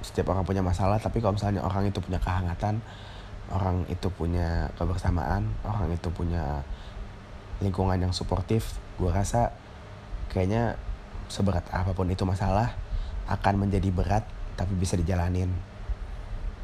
setiap 0.01 0.33
orang 0.33 0.49
punya 0.49 0.65
masalah 0.65 0.97
tapi 0.97 1.21
kalau 1.21 1.37
misalnya 1.37 1.61
orang 1.61 1.89
itu 1.89 2.01
punya 2.01 2.17
kehangatan 2.21 2.81
orang 3.53 3.85
itu 3.93 4.09
punya 4.09 4.73
kebersamaan 4.81 5.45
orang 5.67 5.93
itu 5.93 6.09
punya 6.09 6.65
lingkungan 7.61 8.01
yang 8.01 8.15
suportif 8.17 8.81
gue 8.97 9.13
rasa 9.13 9.53
kayaknya 10.33 10.81
seberat 11.29 11.67
apa 11.69 11.93
pun 11.93 12.09
itu 12.09 12.25
masalah 12.25 12.73
akan 13.31 13.67
menjadi 13.67 13.93
berat 13.95 14.25
tapi 14.59 14.75
bisa 14.77 14.99
dijalanin. 14.99 15.49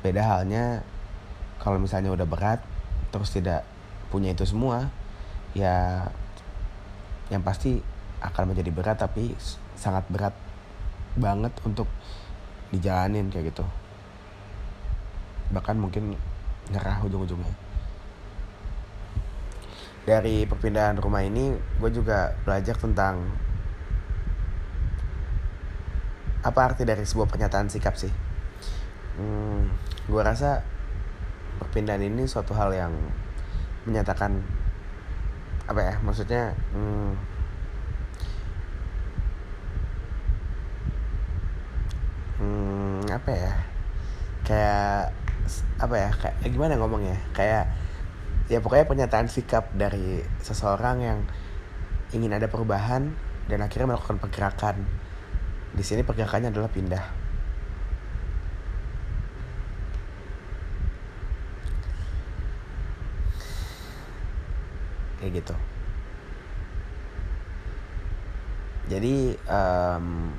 Beda 0.02 0.26
halnya 0.26 0.82
kalau 1.62 1.78
misalnya 1.80 2.12
udah 2.12 2.26
berat 2.26 2.60
terus 3.14 3.32
tidak 3.32 3.64
punya 4.08 4.32
itu 4.32 4.46
semua 4.46 4.90
ya 5.56 6.06
yang 7.32 7.42
pasti 7.42 7.82
akan 8.22 8.54
menjadi 8.54 8.70
berat 8.70 8.98
tapi 9.02 9.34
sangat 9.74 10.06
berat 10.08 10.34
banget 11.16 11.52
untuk 11.64 11.88
dijalanin 12.70 13.32
kayak 13.32 13.54
gitu. 13.54 13.64
Bahkan 15.52 15.76
mungkin 15.78 16.14
nyerah 16.70 17.02
ujung-ujungnya. 17.06 17.54
Dari 20.06 20.46
perpindahan 20.46 20.98
rumah 21.02 21.26
ini 21.26 21.50
gue 21.82 21.90
juga 21.90 22.34
belajar 22.46 22.78
tentang 22.78 23.26
apa 26.46 26.60
arti 26.62 26.86
dari 26.86 27.02
sebuah 27.02 27.26
pernyataan 27.26 27.66
sikap 27.66 27.98
sih. 27.98 28.12
Hmm, 29.18 29.66
gue 30.06 30.22
rasa 30.22 30.62
perpindahan 31.58 32.06
ini 32.06 32.28
suatu 32.30 32.54
hal 32.54 32.70
yang 32.70 32.94
menyatakan 33.86 34.42
apa 35.66 35.80
ya 35.82 35.94
maksudnya 36.02 36.54
hmm, 36.74 37.10
hmm, 42.38 42.98
apa 43.10 43.30
ya 43.30 43.52
kayak 44.46 45.00
apa 45.80 45.94
ya 45.94 46.10
kayak 46.14 46.36
eh, 46.42 46.50
gimana 46.50 46.78
ngomongnya 46.78 47.18
kayak 47.34 47.66
ya 48.46 48.62
pokoknya 48.62 48.86
pernyataan 48.86 49.26
sikap 49.26 49.74
dari 49.74 50.22
seseorang 50.38 50.96
yang 51.02 51.18
ingin 52.14 52.30
ada 52.30 52.46
perubahan 52.46 53.10
dan 53.50 53.58
akhirnya 53.62 53.94
melakukan 53.94 54.18
pergerakan. 54.22 54.76
Di 55.74 55.82
sini 55.82 56.06
pergerakannya 56.06 56.54
adalah 56.54 56.70
pindah 56.70 57.25
kayak 65.20 65.42
gitu. 65.42 65.54
Jadi 68.86 69.34
um, 69.50 70.30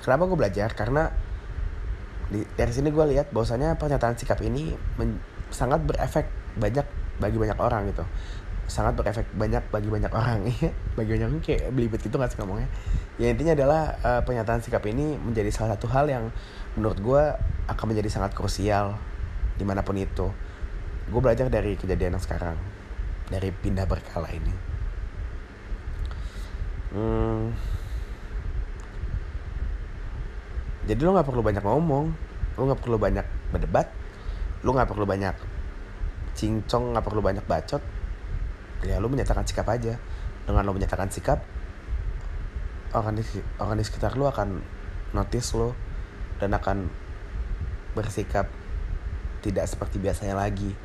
kenapa 0.00 0.22
gue 0.24 0.38
belajar? 0.38 0.72
Karena 0.72 1.12
di, 2.32 2.42
dari 2.56 2.72
sini 2.72 2.88
gue 2.88 3.04
lihat 3.12 3.30
bahwasanya 3.30 3.76
pernyataan 3.76 4.16
sikap 4.16 4.40
ini 4.40 4.72
men, 4.96 5.20
sangat 5.52 5.84
berefek 5.84 6.26
banyak 6.56 6.86
bagi 7.20 7.36
banyak 7.36 7.58
orang 7.60 7.92
gitu. 7.92 8.04
Sangat 8.66 8.98
berefek 8.98 9.28
banyak 9.36 9.62
bagi 9.68 9.92
banyak 9.92 10.10
orang 10.10 10.48
ya 10.50 10.72
bagi 10.96 11.10
banyak 11.14 11.26
orang 11.28 11.42
kayak 11.44 11.70
belibet 11.70 12.00
gitu 12.00 12.16
nggak 12.16 12.32
sih 12.32 12.38
ngomongnya? 12.40 12.68
Ya 13.20 13.28
intinya 13.32 13.52
adalah 13.52 13.82
uh, 14.00 14.20
pernyataan 14.24 14.64
sikap 14.64 14.84
ini 14.88 15.20
menjadi 15.20 15.52
salah 15.52 15.76
satu 15.76 15.92
hal 15.92 16.08
yang 16.08 16.32
menurut 16.80 16.98
gue 17.00 17.22
akan 17.68 17.86
menjadi 17.92 18.08
sangat 18.08 18.32
krusial 18.32 18.96
di 19.60 19.64
mana 19.68 19.84
pun 19.84 20.00
itu. 20.00 20.32
Gue 21.12 21.20
belajar 21.20 21.52
dari 21.52 21.76
kejadian 21.76 22.16
yang 22.16 22.24
sekarang 22.24 22.56
dari 23.30 23.50
pindah 23.50 23.86
berkala 23.88 24.30
ini? 24.30 24.54
Hmm, 26.94 27.52
jadi 30.86 31.00
lo 31.02 31.18
nggak 31.18 31.26
perlu 31.26 31.42
banyak 31.42 31.64
ngomong 31.66 32.06
lo 32.56 32.62
nggak 32.72 32.80
perlu 32.80 32.96
banyak 32.96 33.26
berdebat 33.52 33.90
lo 34.64 34.72
nggak 34.72 34.88
perlu 34.88 35.04
banyak 35.04 35.34
cincong 36.36 36.92
nggak 36.92 37.04
perlu 37.04 37.24
banyak 37.24 37.44
bacot. 37.48 37.80
Ya 38.84 39.00
lo 39.00 39.08
menyatakan 39.08 39.48
sikap 39.48 39.66
aja. 39.72 39.96
Dengan 40.44 40.62
lo 40.62 40.76
menyatakan 40.76 41.08
sikap 41.08 41.42
orang 42.92 43.18
di 43.18 43.24
orang 43.58 43.80
di 43.80 43.84
sekitar 43.84 44.14
lo 44.14 44.30
akan 44.30 44.62
notice 45.16 45.56
lo 45.56 45.74
dan 46.38 46.52
akan 46.54 46.86
bersikap 47.96 48.46
tidak 49.40 49.66
seperti 49.66 49.96
biasanya 49.96 50.36
lagi 50.36 50.76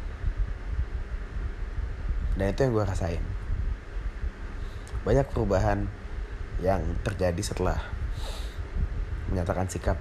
dan 2.35 2.45
itu 2.51 2.59
yang 2.63 2.73
gue 2.75 2.85
rasain. 2.85 3.23
Banyak 5.03 5.27
perubahan 5.33 5.89
yang 6.61 6.81
terjadi 7.01 7.41
setelah 7.41 7.79
menyatakan 9.31 9.67
sikap. 9.67 9.97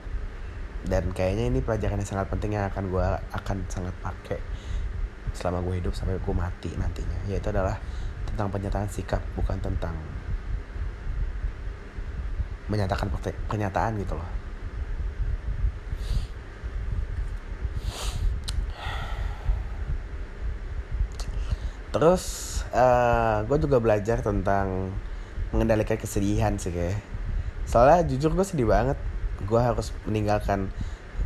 Dan 0.80 1.12
kayaknya 1.12 1.52
ini 1.52 1.60
pelajaran 1.60 2.00
yang 2.00 2.08
sangat 2.08 2.26
penting 2.32 2.56
yang 2.56 2.64
akan 2.72 2.88
gue 2.88 3.06
akan 3.36 3.56
sangat 3.68 3.92
pakai 4.00 4.40
selama 5.36 5.60
gue 5.60 5.84
hidup 5.84 5.92
sampai 5.92 6.16
gue 6.16 6.34
mati 6.34 6.72
nantinya. 6.76 7.18
Yaitu 7.28 7.52
adalah 7.52 7.76
tentang 8.24 8.48
pernyataan 8.48 8.88
sikap 8.88 9.20
bukan 9.36 9.60
tentang 9.60 9.92
menyatakan 12.70 13.10
pernyataan 13.50 13.98
gitu 13.98 14.14
loh 14.14 14.39
terus 21.90 22.22
uh, 22.70 23.42
gue 23.46 23.58
juga 23.58 23.82
belajar 23.82 24.22
tentang 24.22 24.94
mengendalikan 25.50 25.98
kesedihan 25.98 26.54
sih 26.56 26.70
kayak. 26.70 26.98
Soalnya 27.66 28.06
jujur 28.06 28.34
gue 28.34 28.46
sedih 28.46 28.70
banget 28.70 28.98
gue 29.44 29.60
harus 29.60 29.94
meninggalkan. 30.06 30.70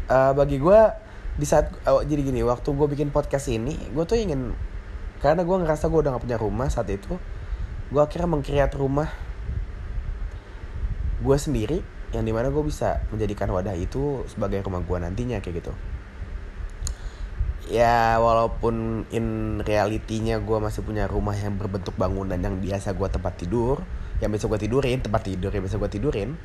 Uh, 0.05 0.37
bagi 0.37 0.61
gue 0.61 0.81
di 1.35 1.47
saat 1.49 1.73
oh, 1.91 2.05
jadi 2.07 2.31
gini 2.31 2.47
waktu 2.47 2.71
gue 2.71 2.87
bikin 2.95 3.11
podcast 3.11 3.51
ini 3.51 3.75
gue 3.91 4.05
tuh 4.07 4.15
ingin 4.15 4.55
karena 5.19 5.43
gue 5.43 5.57
ngerasa 5.67 5.91
gue 5.91 5.99
udah 5.99 6.15
gak 6.15 6.23
punya 6.23 6.39
rumah 6.39 6.71
saat 6.71 6.87
itu 6.95 7.19
gue 7.91 8.03
akhirnya 8.03 8.31
mengkreat 8.31 8.71
rumah 8.79 9.11
gue 11.25 11.37
sendiri 11.41 11.83
yang 12.15 12.23
di 12.23 12.31
mana 12.31 12.55
gue 12.55 12.63
bisa 12.63 13.03
menjadikan 13.11 13.51
wadah 13.51 13.75
itu 13.75 14.23
sebagai 14.31 14.63
rumah 14.63 14.85
gue 14.87 14.99
nantinya 15.03 15.43
kayak 15.43 15.65
gitu 15.65 15.73
ya 17.71 18.21
walaupun 18.21 19.07
in 19.09 19.59
realitinya 19.65 20.37
gue 20.37 20.59
masih 20.61 20.85
punya 20.85 21.09
rumah 21.09 21.33
yang 21.33 21.57
berbentuk 21.57 21.97
bangunan 21.97 22.37
yang 22.37 22.61
biasa 22.61 22.93
gue 22.93 23.09
tempat 23.09 23.41
tidur 23.41 23.81
yang 24.21 24.29
biasa 24.29 24.47
gue 24.53 24.61
tidurin 24.69 25.01
tempat 25.01 25.25
tidur 25.25 25.49
yang 25.49 25.65
biasa 25.65 25.81
gue 25.81 25.91
tidurin 25.91 26.37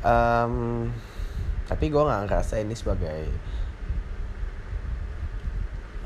um, 0.00 0.88
tapi 1.70 1.86
gue 1.86 2.02
nggak 2.02 2.26
ngerasa 2.26 2.58
ini 2.58 2.74
sebagai 2.74 3.30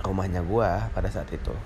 rumahnya 0.05 0.45
gue 0.45 0.71
pada 0.93 1.09
saat 1.09 1.33
itu. 1.33 1.57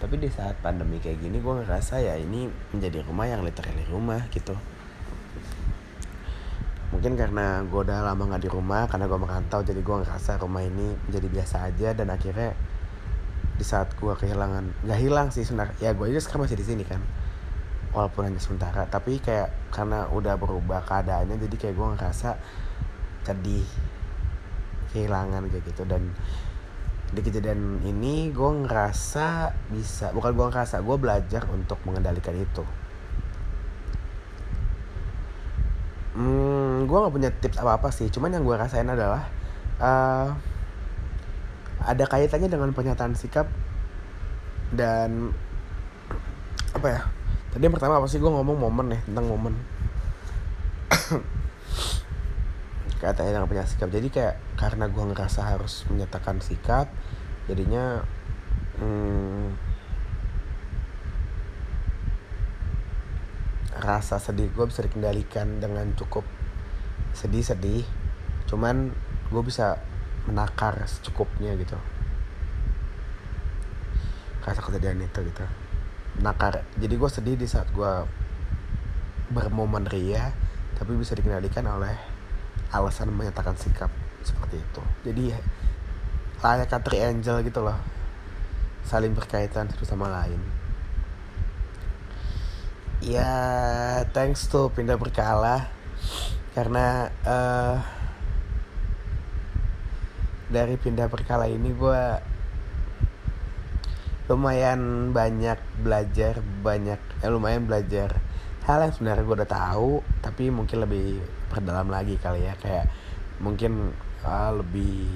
Tapi 0.00 0.14
di 0.16 0.32
saat 0.32 0.56
pandemi 0.64 0.96
kayak 0.96 1.20
gini 1.20 1.36
gue 1.36 1.54
ngerasa 1.60 2.00
ya 2.00 2.16
ini 2.16 2.48
menjadi 2.72 3.04
rumah 3.04 3.28
yang 3.28 3.44
literally 3.44 3.84
rumah 3.92 4.24
gitu 4.32 4.56
mungkin 6.98 7.14
karena 7.14 7.62
gue 7.62 7.78
udah 7.78 8.10
lama 8.10 8.26
nggak 8.26 8.42
di 8.42 8.50
rumah 8.50 8.90
karena 8.90 9.06
gue 9.06 9.18
merantau 9.22 9.62
jadi 9.62 9.78
gue 9.78 9.96
ngerasa 10.02 10.42
rumah 10.42 10.66
ini 10.66 10.98
menjadi 11.06 11.30
biasa 11.30 11.56
aja 11.70 11.94
dan 11.94 12.10
akhirnya 12.10 12.58
di 13.54 13.62
saat 13.62 13.94
gue 13.94 14.10
kehilangan 14.18 14.82
nggak 14.82 14.98
hilang 14.98 15.30
sih 15.30 15.46
sebenarnya. 15.46 15.78
Ya 15.78 15.94
gue 15.94 16.10
juga 16.10 16.18
sekarang 16.26 16.50
masih 16.50 16.58
di 16.58 16.66
sini 16.66 16.82
kan 16.82 16.98
walaupun 17.94 18.26
hanya 18.26 18.42
sementara. 18.42 18.90
Tapi 18.90 19.22
kayak 19.22 19.70
karena 19.70 20.10
udah 20.10 20.34
berubah 20.42 20.82
keadaannya 20.90 21.38
jadi 21.38 21.56
kayak 21.70 21.74
gue 21.78 21.88
ngerasa 21.94 22.30
sedih 23.22 23.68
kehilangan 24.90 25.54
kayak 25.54 25.70
gitu. 25.70 25.86
Dan 25.86 26.10
di 27.14 27.20
kejadian 27.22 27.78
ini 27.86 28.34
gue 28.34 28.50
ngerasa 28.66 29.54
bisa 29.70 30.10
bukan 30.10 30.34
gue 30.34 30.46
ngerasa 30.50 30.82
gue 30.82 30.96
belajar 30.98 31.46
untuk 31.54 31.78
mengendalikan 31.86 32.34
itu. 32.34 32.66
Hmm, 36.18 36.47
gue 36.88 36.96
gak 36.96 37.12
punya 37.12 37.28
tips 37.28 37.60
apa 37.60 37.76
apa 37.76 37.88
sih. 37.92 38.08
Cuman 38.08 38.32
yang 38.32 38.48
gue 38.48 38.56
rasain 38.56 38.88
adalah 38.88 39.28
uh, 39.76 40.32
ada 41.84 42.04
kaitannya 42.08 42.48
dengan 42.48 42.72
pernyataan 42.72 43.12
sikap 43.12 43.46
dan 44.72 45.32
apa 46.76 46.88
ya 46.88 47.00
tadi 47.52 47.62
yang 47.68 47.76
pertama 47.76 48.00
apa 48.00 48.08
sih? 48.08 48.16
Gue 48.16 48.32
ngomong 48.32 48.56
momen 48.56 48.96
ya 48.96 49.00
tentang 49.04 49.28
momen. 49.28 49.54
Katanya 53.04 53.36
dengan 53.36 53.46
pernyataan 53.52 53.72
sikap. 53.76 53.92
Jadi 53.92 54.08
kayak 54.08 54.40
karena 54.56 54.88
gue 54.88 55.04
ngerasa 55.04 55.44
harus 55.44 55.84
menyatakan 55.92 56.40
sikap 56.40 56.88
jadinya 57.48 58.04
hmm, 58.76 59.56
rasa 63.78 64.18
sedih 64.18 64.50
gue 64.52 64.66
bisa 64.68 64.84
dikendalikan 64.84 65.62
dengan 65.62 65.94
cukup 65.94 66.26
sedih-sedih. 67.14 67.84
Cuman 68.48 68.92
gue 69.28 69.42
bisa 69.44 69.76
menakar 70.28 70.80
secukupnya 70.84 71.56
gitu. 71.56 71.76
Rasa 74.44 74.60
kejadian 74.64 75.04
itu 75.04 75.20
gitu. 75.24 75.44
Menakar. 76.20 76.64
Jadi 76.76 76.94
gue 76.96 77.10
sedih 77.10 77.36
di 77.36 77.48
saat 77.48 77.68
gue 77.72 77.92
bermomen 79.28 79.84
ria 79.84 80.32
tapi 80.80 80.96
bisa 80.96 81.12
dikendalikan 81.12 81.68
oleh 81.68 81.92
alasan 82.72 83.12
menyatakan 83.12 83.56
sikap 83.56 83.92
seperti 84.24 84.60
itu. 84.60 84.82
Jadi 85.04 85.24
layaknya 86.40 86.78
triangle 86.80 87.40
gitu 87.44 87.60
loh. 87.64 87.78
Saling 88.86 89.12
berkaitan 89.12 89.68
satu 89.68 89.84
sama 89.84 90.08
lain. 90.08 90.40
Ya 93.04 93.30
thanks 94.10 94.50
to 94.50 94.72
pindah 94.74 94.98
berkala 94.98 95.70
karena 96.58 97.06
uh, 97.22 97.78
dari 100.50 100.74
pindah 100.74 101.06
berkala 101.06 101.46
ini 101.46 101.70
gue 101.70 102.02
lumayan 104.26 105.14
banyak 105.14 105.54
belajar 105.86 106.42
banyak 106.66 106.98
eh, 107.22 107.30
lumayan 107.30 107.62
belajar 107.62 108.18
hal 108.66 108.82
yang 108.82 108.90
sebenarnya 108.90 109.22
gue 109.22 109.36
udah 109.38 109.52
tahu 109.54 110.02
tapi 110.18 110.50
mungkin 110.50 110.82
lebih 110.82 111.22
perdalam 111.46 111.86
lagi 111.94 112.18
kali 112.18 112.42
ya. 112.42 112.58
Kayak 112.58 112.90
mungkin 113.38 113.94
uh, 114.26 114.50
lebih 114.58 115.06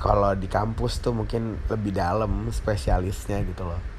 kalau 0.00 0.32
di 0.32 0.48
kampus 0.48 1.04
tuh 1.04 1.12
mungkin 1.12 1.60
lebih 1.68 1.92
dalam 1.92 2.48
spesialisnya 2.48 3.44
gitu 3.44 3.68
loh 3.68 3.92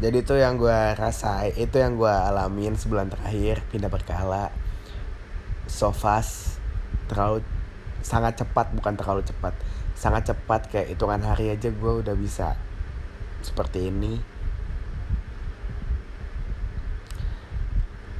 jadi 0.00 0.16
itu 0.24 0.32
yang 0.32 0.56
gue 0.56 0.80
rasa 0.96 1.44
itu 1.44 1.76
yang 1.76 2.00
gue 2.00 2.08
alamin 2.08 2.72
sebulan 2.72 3.12
terakhir 3.12 3.60
pindah 3.68 3.92
berkala. 3.92 4.48
So 5.68 5.92
fast 5.92 6.56
terlalu 7.10 7.44
sangat 8.00 8.40
cepat 8.40 8.72
bukan 8.72 8.96
terlalu 8.96 9.26
cepat. 9.28 9.52
Sangat 9.92 10.32
cepat 10.32 10.72
kayak 10.72 10.96
hitungan 10.96 11.20
hari 11.20 11.52
aja 11.52 11.68
gue 11.68 11.92
udah 12.00 12.16
bisa 12.16 12.56
seperti 13.44 13.92
ini. 13.92 14.16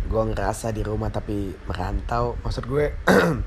Gue 0.04 0.22
ngerasa 0.34 0.74
di 0.74 0.84
rumah 0.84 1.08
tapi 1.08 1.56
merantau. 1.64 2.36
Maksud 2.44 2.68
gue 2.68 2.92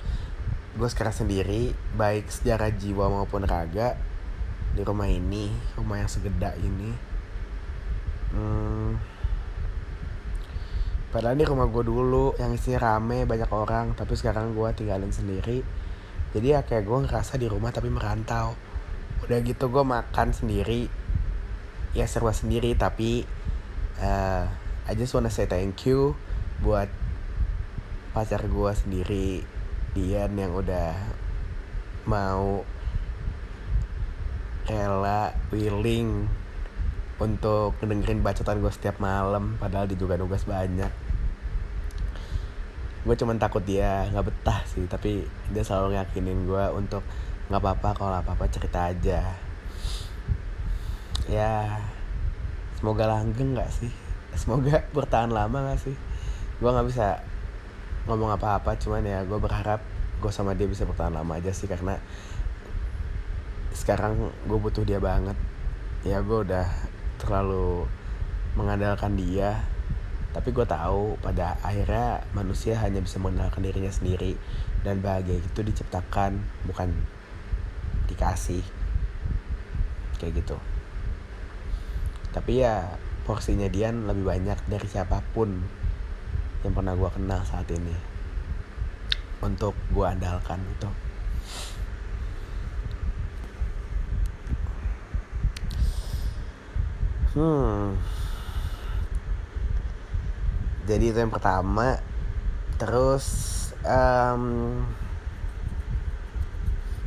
gue 0.80 0.90
sekarang 0.90 1.14
sendiri 1.14 1.76
baik 1.94 2.34
secara 2.34 2.74
jiwa 2.74 3.14
maupun 3.14 3.46
raga 3.46 4.13
di 4.74 4.82
rumah 4.82 5.06
ini 5.06 5.54
rumah 5.78 6.02
yang 6.02 6.10
segeda 6.10 6.58
ini. 6.58 6.92
Hmm, 8.34 8.98
padahal 11.14 11.38
ini 11.38 11.46
rumah 11.46 11.70
gue 11.70 11.84
dulu 11.86 12.34
yang 12.42 12.50
isinya 12.58 12.98
rame 12.98 13.30
banyak 13.30 13.50
orang 13.54 13.94
tapi 13.94 14.18
sekarang 14.18 14.58
gue 14.58 14.70
tinggalin 14.74 15.14
sendiri. 15.14 15.62
Jadi 16.34 16.48
ya 16.50 16.66
kayak 16.66 16.90
gue 16.90 16.98
ngerasa 17.06 17.38
di 17.38 17.46
rumah 17.46 17.70
tapi 17.70 17.94
merantau. 17.94 18.58
Udah 19.22 19.38
gitu 19.46 19.70
gue 19.70 19.86
makan 19.86 20.34
sendiri. 20.34 20.90
Ya 21.94 22.10
serba 22.10 22.34
sendiri 22.34 22.74
tapi 22.74 23.22
uh, 24.02 24.50
I 24.90 24.94
just 24.98 25.14
wanna 25.14 25.30
say 25.30 25.46
thank 25.46 25.86
you 25.86 26.18
buat 26.66 26.90
pacar 28.18 28.46
gue 28.46 28.72
sendiri 28.74 29.46
Dian 29.94 30.34
yang 30.34 30.58
udah 30.58 30.98
mau 32.10 32.66
rela 34.68 35.36
willing 35.52 36.28
untuk 37.20 37.76
ngedengerin 37.80 38.20
bacotan 38.20 38.60
gue 38.60 38.74
setiap 38.74 39.00
malam 39.00 39.56
padahal 39.60 39.88
di 39.88 39.96
juga 39.96 40.16
nugas 40.16 40.44
banyak. 40.48 40.92
Gue 43.04 43.16
cuman 43.20 43.36
takut 43.36 43.64
dia 43.64 44.08
nggak 44.12 44.26
betah 44.32 44.60
sih 44.68 44.88
tapi 44.88 45.28
dia 45.52 45.64
selalu 45.64 46.00
ngakinin 46.00 46.48
gue 46.48 46.66
untuk 46.76 47.04
nggak 47.52 47.60
apa-apa 47.60 47.90
kalau 47.96 48.16
apa-apa 48.16 48.46
cerita 48.48 48.88
aja. 48.88 49.36
Ya 51.28 51.80
semoga 52.80 53.08
langgeng 53.08 53.56
nggak 53.56 53.72
sih? 53.72 53.92
Semoga 54.36 54.84
bertahan 54.96 55.32
lama 55.32 55.72
gak 55.72 55.80
sih? 55.84 55.96
Gue 56.60 56.70
nggak 56.72 56.88
bisa 56.90 57.22
ngomong 58.04 58.36
apa-apa 58.36 58.76
cuman 58.76 59.04
ya 59.04 59.24
gue 59.24 59.40
berharap 59.40 59.80
gue 60.20 60.32
sama 60.32 60.56
dia 60.56 60.68
bisa 60.68 60.84
bertahan 60.84 61.16
lama 61.16 61.40
aja 61.40 61.52
sih 61.56 61.68
karena 61.68 62.00
sekarang 63.74 64.32
gue 64.46 64.60
butuh 64.62 64.86
dia 64.86 65.02
banget. 65.02 65.36
Ya 66.06 66.22
gue 66.22 66.46
udah 66.46 66.70
terlalu 67.18 67.90
mengandalkan 68.54 69.18
dia 69.18 69.66
tapi 70.34 70.50
gue 70.50 70.66
tahu 70.66 71.14
pada 71.22 71.62
akhirnya 71.62 72.26
manusia 72.34 72.74
hanya 72.82 72.98
bisa 73.06 73.22
mengandalkan 73.22 73.62
dirinya 73.62 73.94
sendiri 73.94 74.34
dan 74.82 74.98
bahagia 74.98 75.38
itu 75.38 75.62
diciptakan 75.62 76.42
bukan 76.66 76.90
dikasih. 78.10 78.66
Kayak 80.18 80.42
gitu. 80.42 80.58
Tapi 82.34 82.66
ya 82.66 82.98
porsinya 83.30 83.70
Dian 83.70 84.10
lebih 84.10 84.26
banyak 84.26 84.58
dari 84.66 84.88
siapa 84.90 85.22
pun 85.38 85.54
yang 86.66 86.74
pernah 86.74 86.98
gue 86.98 87.10
kenal 87.14 87.46
saat 87.46 87.70
ini 87.70 87.94
untuk 89.44 89.76
gue 89.92 90.06
andalkan 90.08 90.64
itu 90.66 91.03
hmm. 97.34 97.98
Jadi 100.84 101.06
itu 101.12 101.18
yang 101.18 101.32
pertama. 101.32 101.98
Terus 102.76 103.26
um, 103.88 104.84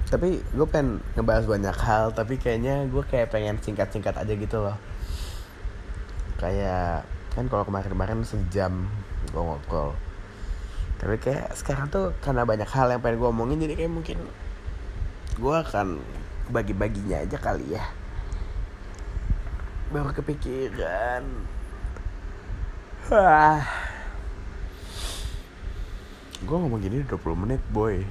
tapi 0.06 0.38
gue 0.40 0.66
pengen 0.70 1.02
ngebahas 1.18 1.44
banyak 1.50 1.76
hal 1.82 2.14
tapi 2.14 2.38
kayaknya 2.38 2.86
gue 2.86 3.02
kayak 3.02 3.34
pengen 3.34 3.58
singkat-singkat 3.58 4.14
aja 4.16 4.32
gitu 4.32 4.56
loh. 4.62 4.78
Kayak 6.38 7.04
kan 7.34 7.50
kalau 7.52 7.66
kemarin-kemarin 7.68 8.24
sejam 8.24 8.88
gue 9.28 9.42
ngobrol. 9.42 9.92
Tapi 10.96 11.20
kayak 11.20 11.52
sekarang 11.52 11.92
tuh 11.92 12.16
karena 12.24 12.48
banyak 12.48 12.68
hal 12.70 12.88
yang 12.88 13.02
pengen 13.04 13.20
gue 13.20 13.28
omongin 13.28 13.58
jadi 13.60 13.74
kayak 13.76 13.92
mungkin 13.92 14.18
gue 15.36 15.56
akan 15.68 16.00
bagi-baginya 16.48 17.20
aja 17.20 17.36
kali 17.36 17.76
ya 17.76 17.84
baru 19.90 20.10
kepikiran. 20.10 21.22
Ah. 23.06 23.62
gue 26.36 26.52
ngomong 26.52 26.82
gini 26.82 27.06
20 27.06 27.42
menit 27.42 27.62
boy. 27.70 28.02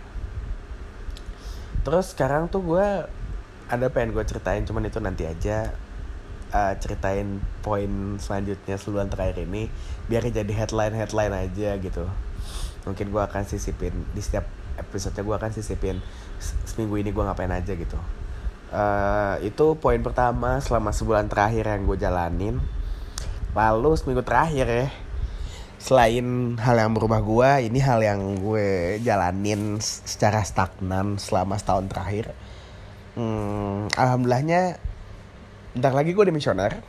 Terus 1.83 2.15
sekarang 2.15 2.47
tuh 2.47 2.63
gue 2.63 2.87
ada 3.69 3.85
pengen 3.91 4.15
gue 4.15 4.23
ceritain 4.23 4.63
cuman 4.63 4.87
itu 4.87 4.99
nanti 5.03 5.27
aja. 5.27 5.75
Uh, 6.55 6.71
ceritain 6.79 7.43
poin 7.59 8.15
selanjutnya 8.15 8.79
seluruh 8.79 9.03
terakhir 9.11 9.43
ini 9.43 9.67
biar 10.07 10.23
jadi 10.23 10.53
headline 10.55 10.95
headline 10.95 11.35
aja 11.35 11.75
gitu. 11.77 12.07
Mungkin 12.87 13.11
gue 13.11 13.21
akan 13.21 13.43
sisipin 13.43 13.93
di 14.15 14.21
setiap 14.23 14.47
episode 14.79 15.15
gue 15.15 15.35
akan 15.35 15.51
sisipin 15.51 15.99
seminggu 16.67 16.99
ini 16.99 17.11
gue 17.11 17.23
ngapain 17.23 17.51
aja 17.51 17.71
gitu 17.75 17.99
uh, 18.75 19.39
itu 19.39 19.79
poin 19.79 20.03
pertama 20.03 20.59
selama 20.59 20.91
sebulan 20.91 21.31
terakhir 21.31 21.71
yang 21.71 21.87
gue 21.87 21.95
jalanin. 21.95 22.59
Lalu 23.55 23.95
seminggu 23.95 24.27
terakhir 24.27 24.67
ya 24.67 24.87
selain 25.79 26.57
hal 26.57 26.81
yang 26.81 26.97
berubah 26.97 27.21
gue 27.21 27.69
ini 27.69 27.77
hal 27.77 28.01
yang 28.01 28.41
gue 28.41 28.97
jalanin 29.05 29.77
secara 29.79 30.43
stagnan 30.43 31.15
selama 31.15 31.55
setahun 31.55 31.87
terakhir. 31.87 32.35
Hmm, 33.15 33.87
alhamdulillahnya 33.95 34.75
Bentar 35.75 35.91
lagi 35.91 36.15
gue 36.15 36.23
demisioner. 36.31 36.79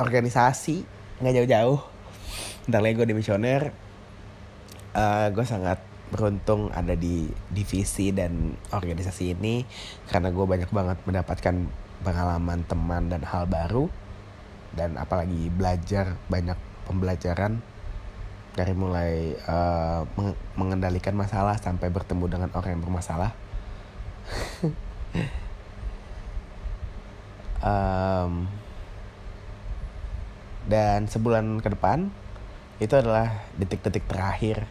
Organisasi 0.00 0.88
nggak 1.20 1.34
jauh-jauh. 1.36 1.80
Bentar 2.64 2.80
lagi 2.80 2.96
gue 2.96 3.08
demisioner. 3.12 3.76
Uh, 4.96 5.28
Gue 5.36 5.44
sangat 5.44 5.76
beruntung 6.12 6.70
ada 6.70 6.94
di 6.94 7.26
divisi 7.50 8.14
dan 8.14 8.54
organisasi 8.70 9.34
ini 9.34 9.66
Karena 10.06 10.30
gue 10.30 10.46
banyak 10.46 10.70
banget 10.70 10.98
mendapatkan 11.02 11.54
pengalaman 12.06 12.62
teman 12.66 13.10
dan 13.10 13.26
hal 13.26 13.50
baru 13.50 13.90
Dan 14.70 15.00
apalagi 15.00 15.50
belajar 15.50 16.14
banyak 16.30 16.56
pembelajaran 16.86 17.58
dari 18.56 18.72
mulai 18.72 19.36
uh, 19.44 20.08
mengendalikan 20.56 21.12
masalah 21.12 21.60
sampai 21.60 21.92
bertemu 21.92 22.24
dengan 22.24 22.50
orang 22.56 22.80
yang 22.80 22.82
bermasalah. 22.82 23.30
Um, 27.56 28.46
dan 30.68 31.08
sebulan 31.08 31.64
ke 31.64 31.72
depan 31.72 32.12
itu 32.78 32.94
adalah 32.94 33.42
detik-detik 33.56 34.06
terakhir 34.06 34.68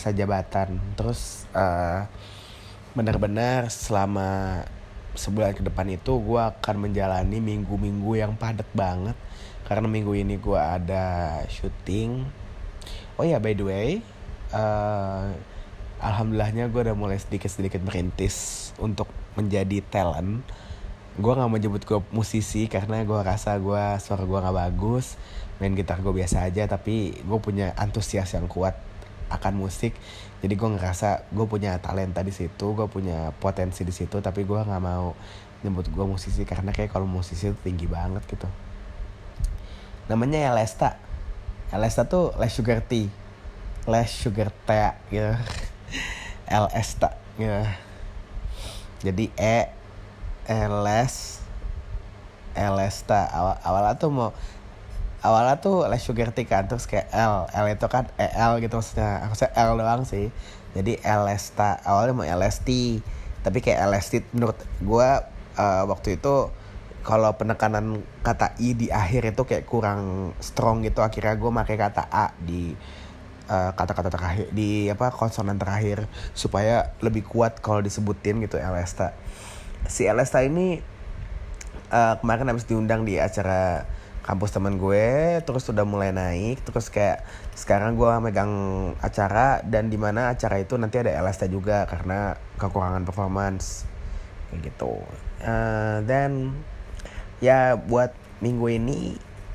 masa 0.00 0.16
jabatan. 0.16 0.80
Terus 0.96 1.44
uh, 1.52 2.08
benar-benar 2.96 3.68
selama 3.68 4.64
sebulan 5.12 5.52
ke 5.52 5.60
depan 5.60 5.84
itu 5.92 6.16
gue 6.24 6.40
akan 6.40 6.88
menjalani 6.88 7.36
minggu-minggu 7.36 8.16
yang 8.16 8.32
padat 8.32 8.64
banget. 8.72 9.12
Karena 9.68 9.84
minggu 9.92 10.16
ini 10.16 10.40
gue 10.40 10.56
ada 10.56 11.36
syuting. 11.52 12.24
Oh 13.20 13.28
ya 13.28 13.36
by 13.36 13.52
the 13.52 13.60
way 13.60 13.88
uh, 14.56 15.28
alhamdulillahnya 16.00 16.72
gue 16.72 16.80
udah 16.80 16.96
mulai 16.96 17.20
sedikit-sedikit 17.20 17.84
merintis 17.84 18.72
untuk 18.80 19.12
menjadi 19.36 19.84
talent. 19.84 20.40
Gue 21.20 21.32
nggak 21.36 21.44
mau 21.52 21.60
jemput 21.60 21.84
gue 21.84 22.00
musisi 22.08 22.72
karena 22.72 23.04
gue 23.04 23.20
rasa 23.20 23.60
gue 23.60 24.00
suara 24.00 24.24
gue 24.24 24.38
nggak 24.40 24.56
bagus. 24.56 25.20
Main 25.60 25.76
gitar 25.76 26.00
gue 26.00 26.16
biasa 26.16 26.48
aja 26.48 26.64
tapi 26.64 27.20
gue 27.20 27.38
punya 27.44 27.76
antusias 27.76 28.32
yang 28.32 28.48
kuat 28.48 28.88
akan 29.30 29.54
musik. 29.56 29.96
Jadi 30.42 30.54
gue 30.58 30.68
ngerasa 30.76 31.30
gue 31.30 31.46
punya 31.46 31.78
talenta 31.78 32.20
di 32.20 32.34
situ 32.34 32.74
gue 32.74 32.86
punya 32.90 33.30
potensi 33.38 33.86
di 33.86 33.92
situ 33.94 34.18
tapi 34.18 34.42
gue 34.42 34.60
nggak 34.60 34.82
mau 34.82 35.14
nyebut 35.60 35.86
gue 35.92 36.06
musisi 36.08 36.42
karena 36.48 36.72
kayak 36.72 36.90
kalau 36.90 37.06
musisi 37.06 37.48
itu 37.48 37.58
tinggi 37.62 37.86
banget 37.86 38.26
gitu. 38.26 38.48
Namanya 40.10 40.52
Elesta. 40.52 40.98
Elesta 41.70 42.04
tuh 42.10 42.34
less 42.36 42.58
sugar 42.58 42.82
tea. 42.82 43.08
Less 43.86 44.10
sugar 44.10 44.50
tea 44.66 44.98
gitu 45.08 45.32
Elesta 46.58 47.16
gitu 47.38 47.64
jadi 49.00 49.32
E 49.36 49.58
LS 50.48 51.40
Elesta. 52.52 53.30
Awal 53.32 53.56
awalnya 53.64 53.96
tuh 53.96 54.10
mau 54.12 54.30
awalnya 55.20 55.60
tuh 55.60 55.86
Les 55.88 56.02
kan 56.48 56.64
terus 56.68 56.88
kayak 56.88 57.12
L 57.12 57.46
L 57.52 57.66
itu 57.68 57.86
kan 57.86 58.08
EL 58.16 58.60
gitu 58.64 58.80
maksudnya. 58.80 59.24
Aku 59.28 59.34
saya 59.36 59.52
L 59.56 59.76
doang 59.76 60.04
sih. 60.08 60.32
Jadi 60.76 61.02
Lesta 61.02 61.82
awalnya 61.82 62.14
mau 62.14 62.26
LST 62.26 62.68
tapi 63.40 63.58
kayak 63.64 63.90
LST 63.90 64.36
menurut 64.36 64.58
gue 64.84 65.08
uh, 65.56 65.84
waktu 65.88 66.20
itu 66.20 66.52
kalau 67.00 67.32
penekanan 67.32 68.04
kata 68.20 68.52
i 68.60 68.76
di 68.76 68.92
akhir 68.92 69.32
itu 69.32 69.42
kayak 69.48 69.64
kurang 69.64 70.32
strong 70.38 70.84
gitu. 70.84 71.00
Akhirnya 71.00 71.34
gue 71.34 71.50
pakai 71.50 71.76
kata 71.80 72.02
a 72.12 72.36
di 72.38 72.76
uh, 73.48 73.72
kata-kata 73.72 74.12
terakhir 74.12 74.46
di 74.52 74.86
apa 74.92 75.10
konsonan 75.10 75.56
terakhir. 75.56 76.06
Supaya 76.36 76.94
lebih 77.00 77.26
kuat 77.26 77.58
kalau 77.64 77.80
disebutin 77.80 78.38
gitu 78.44 78.60
Elesta 78.60 79.16
si 79.88 80.04
Elesta 80.04 80.44
ini 80.44 80.82
uh, 81.94 82.14
kemarin 82.20 82.52
habis 82.52 82.68
diundang 82.68 83.06
di 83.06 83.16
acara 83.16 83.86
kampus 84.20 84.52
teman 84.52 84.76
gue 84.76 85.40
terus 85.42 85.64
udah 85.72 85.84
mulai 85.88 86.12
naik 86.12 86.60
terus 86.68 86.92
kayak 86.92 87.24
sekarang 87.56 87.96
gue 87.96 88.08
megang 88.24 88.52
acara 89.04 89.60
dan 89.64 89.92
di 89.92 90.00
mana 90.00 90.32
acara 90.32 90.60
itu 90.60 90.80
nanti 90.80 90.96
ada 91.00 91.12
Elesta 91.12 91.44
juga 91.44 91.84
karena 91.84 92.36
kekurangan 92.56 93.04
performance. 93.04 93.84
Kayak 94.48 94.72
gitu. 94.72 95.04
Uh, 95.44 96.00
dan 96.04 96.56
ya 97.44 97.76
buat 97.76 98.12
minggu 98.40 98.66
ini 98.80 98.98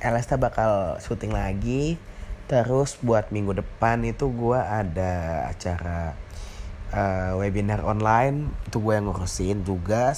Elesta 0.01 0.37
bakal 0.37 1.01
syuting 1.01 1.33
lagi. 1.33 1.97
Terus 2.45 3.01
buat 3.01 3.33
minggu 3.33 3.57
depan 3.57 4.05
itu 4.05 4.29
gue 4.29 4.59
ada 4.61 5.45
acara 5.49 6.13
uh, 6.93 7.41
webinar 7.41 7.81
online. 7.81 8.53
Itu 8.69 8.85
gue 8.85 8.93
yang 8.97 9.09
ngurusin 9.09 9.65
juga 9.65 10.13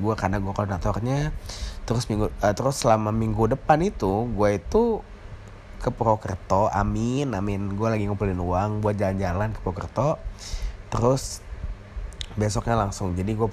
gue 0.00 0.14
karena 0.16 0.38
gue 0.38 0.52
koordinatornya 0.54 1.34
terus 1.88 2.06
minggu 2.06 2.30
uh, 2.30 2.54
terus 2.54 2.80
selama 2.80 3.10
minggu 3.10 3.50
depan 3.50 3.80
itu 3.82 4.28
gue 4.34 4.48
itu 4.56 4.82
ke 5.80 5.88
Purwokerto 5.88 6.68
amin 6.68 7.32
amin. 7.32 7.72
Gue 7.74 7.88
lagi 7.88 8.04
ngumpulin 8.04 8.36
uang 8.36 8.84
buat 8.84 8.94
jalan-jalan 9.00 9.56
ke 9.56 9.58
Purwokerto. 9.64 10.20
Terus 10.92 11.40
besoknya 12.36 12.78
langsung 12.78 13.16
jadi 13.16 13.32
gue 13.34 13.48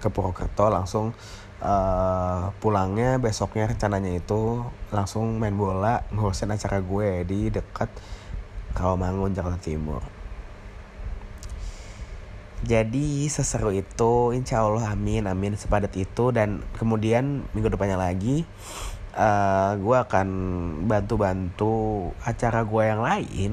ke 0.00 0.08
Purwokerto 0.08 0.70
langsung 0.70 1.12
uh, 1.64 2.50
pulangnya 2.58 3.20
besoknya 3.20 3.68
rencananya 3.68 4.16
itu 4.16 4.64
langsung 4.90 5.36
main 5.38 5.54
bola 5.54 6.04
ngurusin 6.12 6.52
acara 6.52 6.80
gue 6.80 7.24
di 7.28 7.52
dekat 7.52 7.90
Rawamangun 8.76 9.34
Jakarta 9.34 9.58
Timur 9.60 10.19
jadi 12.60 13.28
seseru 13.32 13.72
itu 13.72 14.36
insya 14.36 14.60
Allah 14.64 14.92
amin 14.92 15.24
amin 15.26 15.56
sepadat 15.56 15.94
itu. 15.96 16.32
Dan 16.34 16.60
kemudian 16.76 17.44
minggu 17.56 17.72
depannya 17.72 17.96
lagi 17.96 18.44
uh, 19.16 19.76
gue 19.80 19.96
akan 19.96 20.28
bantu-bantu 20.86 22.08
acara 22.24 22.64
gue 22.64 22.82
yang 22.84 23.00
lain 23.00 23.52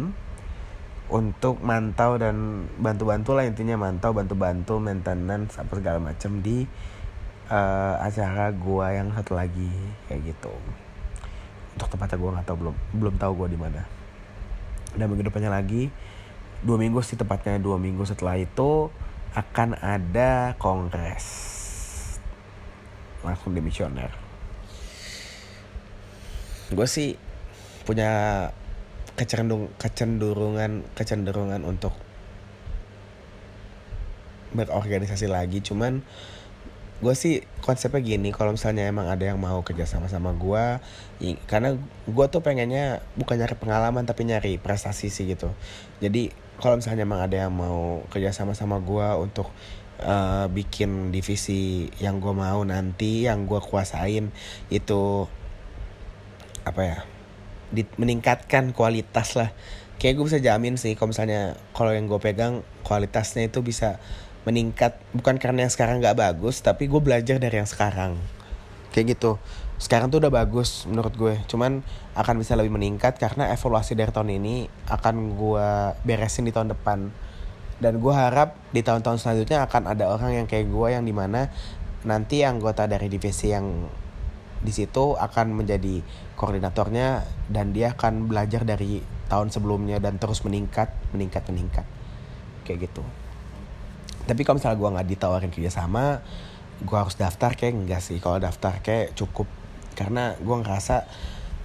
untuk 1.07 1.63
mantau 1.63 2.19
dan 2.19 2.67
bantu-bantu 2.75 3.31
lah 3.31 3.47
intinya 3.47 3.79
mantau 3.79 4.11
bantu-bantu 4.11 4.75
maintenance 4.83 5.55
apa 5.55 5.79
segala 5.79 6.03
macam 6.03 6.43
di 6.43 6.67
uh, 7.47 7.95
acara 8.03 8.51
gua 8.51 8.91
yang 8.91 9.15
satu 9.15 9.39
lagi 9.39 9.71
kayak 10.11 10.35
gitu. 10.35 10.51
Untuk 11.79 11.87
tempatnya 11.95 12.17
gua 12.19 12.29
nggak 12.35 12.47
tahu 12.51 12.57
belum 12.59 12.75
belum 12.99 13.15
tahu 13.15 13.31
gua 13.39 13.47
di 13.47 13.59
mana. 13.59 13.81
Dan 14.99 15.07
minggu 15.07 15.31
depannya 15.31 15.51
lagi 15.51 15.87
dua 16.65 16.77
minggu 16.81 17.01
sih 17.05 17.17
tepatnya 17.17 17.61
dua 17.61 17.77
minggu 17.77 18.05
setelah 18.05 18.37
itu 18.37 18.89
akan 19.37 19.77
ada 19.77 20.57
kongres. 20.57 21.25
Langsung 23.21 23.53
di 23.53 23.61
misioner 23.61 24.27
gue 26.67 26.87
sih 26.87 27.15
punya 27.87 28.11
kecenderung 29.15 29.71
kecenderungan 29.79 30.83
kecenderungan 30.93 31.63
untuk 31.63 31.95
berorganisasi 34.51 35.31
lagi. 35.31 35.63
Cuman 35.63 36.03
gue 36.97 37.13
sih 37.13 37.45
konsepnya 37.61 38.01
gini 38.01 38.33
kalau 38.33 38.57
misalnya 38.57 38.89
emang 38.89 39.05
ada 39.07 39.21
yang 39.21 39.37
mau 39.37 39.61
kerja 39.61 39.85
sama 39.85 40.09
sama 40.09 40.33
gue 40.33 40.81
karena 41.45 41.77
gue 42.09 42.25
tuh 42.25 42.41
pengennya 42.41 43.05
bukan 43.13 43.37
nyari 43.37 43.53
pengalaman 43.53 44.03
tapi 44.03 44.27
nyari 44.27 44.59
prestasi 44.59 45.07
sih 45.07 45.31
gitu. 45.31 45.53
Jadi 46.03 46.35
kalau 46.57 46.81
misalnya 46.81 47.05
emang 47.05 47.21
ada 47.21 47.45
yang 47.45 47.53
mau 47.53 48.01
kerja 48.09 48.33
sama 48.33 48.57
sama 48.57 48.81
gue 48.81 49.07
untuk 49.21 49.53
uh, 50.01 50.45
bikin 50.49 51.13
divisi 51.13 51.89
yang 52.01 52.17
gue 52.17 52.33
mau 52.33 52.65
nanti 52.65 53.29
yang 53.29 53.45
gue 53.45 53.61
kuasain 53.61 54.33
itu 54.73 55.01
apa 56.65 56.81
ya 56.83 56.97
di, 57.69 57.85
meningkatkan 57.99 58.73
kualitas 58.73 59.37
lah. 59.37 59.53
Kayak 59.97 60.13
gue 60.21 60.25
bisa 60.29 60.39
jamin 60.41 60.77
sih 60.77 60.93
kalau 60.93 61.09
misalnya 61.13 61.57
kalau 61.73 61.89
yang 61.93 62.05
gue 62.05 62.19
pegang 62.21 62.61
kualitasnya 62.85 63.49
itu 63.49 63.61
bisa 63.65 63.97
meningkat. 64.45 64.97
Bukan 65.13 65.41
karena 65.41 65.65
yang 65.65 65.73
sekarang 65.73 66.01
nggak 66.01 66.17
bagus 66.17 66.61
tapi 66.61 66.89
gue 66.89 67.01
belajar 67.01 67.37
dari 67.41 67.57
yang 67.57 67.69
sekarang. 67.69 68.17
Kayak 68.93 69.17
gitu 69.17 69.37
sekarang 69.77 70.09
tuh 70.09 70.17
udah 70.17 70.33
bagus 70.33 70.89
menurut 70.89 71.13
gue. 71.13 71.35
Cuman 71.45 71.85
akan 72.17 72.35
bisa 72.41 72.57
lebih 72.57 72.73
meningkat 72.73 73.21
karena 73.21 73.53
evaluasi 73.53 73.93
dari 73.93 74.09
tahun 74.09 74.33
ini 74.41 74.65
akan 74.89 75.37
gue 75.37 75.69
beresin 76.01 76.49
di 76.49 76.53
tahun 76.53 76.73
depan. 76.73 77.13
Dan 77.77 78.01
gue 78.01 78.09
harap 78.09 78.57
di 78.73 78.81
tahun-tahun 78.81 79.21
selanjutnya 79.21 79.61
akan 79.69 79.93
ada 79.93 80.09
orang 80.09 80.33
yang 80.33 80.45
kayak 80.49 80.65
gue 80.65 80.87
yang 80.97 81.05
di 81.05 81.13
mana 81.13 81.53
nanti 82.09 82.41
anggota 82.41 82.89
dari 82.89 83.05
divisi 83.05 83.53
yang 83.53 83.85
di 84.57 84.73
situ 84.73 85.13
akan 85.13 85.53
menjadi 85.53 86.01
koordinatornya 86.33 87.21
dan 87.45 87.77
dia 87.77 87.93
akan 87.93 88.25
belajar 88.25 88.65
dari 88.65 89.05
tahun 89.29 89.53
sebelumnya 89.53 90.01
dan 90.01 90.17
terus 90.17 90.41
meningkat 90.41 90.89
meningkat 91.13 91.45
meningkat. 91.53 91.85
Kayak 92.65 92.89
gitu. 92.89 93.05
Tapi 94.25 94.41
kalau 94.41 94.57
misalnya 94.57 94.77
gue 94.81 94.89
nggak 94.97 95.07
ditawarin 95.13 95.51
kerjasama 95.53 96.25
gue 96.77 96.97
harus 96.97 97.17
daftar 97.17 97.53
kayak 97.57 97.73
enggak 97.73 98.01
sih. 98.01 98.17
Kalau 98.21 98.37
daftar 98.37 98.81
kayak 98.81 99.17
cukup 99.17 99.49
karena 99.97 100.37
gue 100.37 100.55
ngerasa 100.61 101.09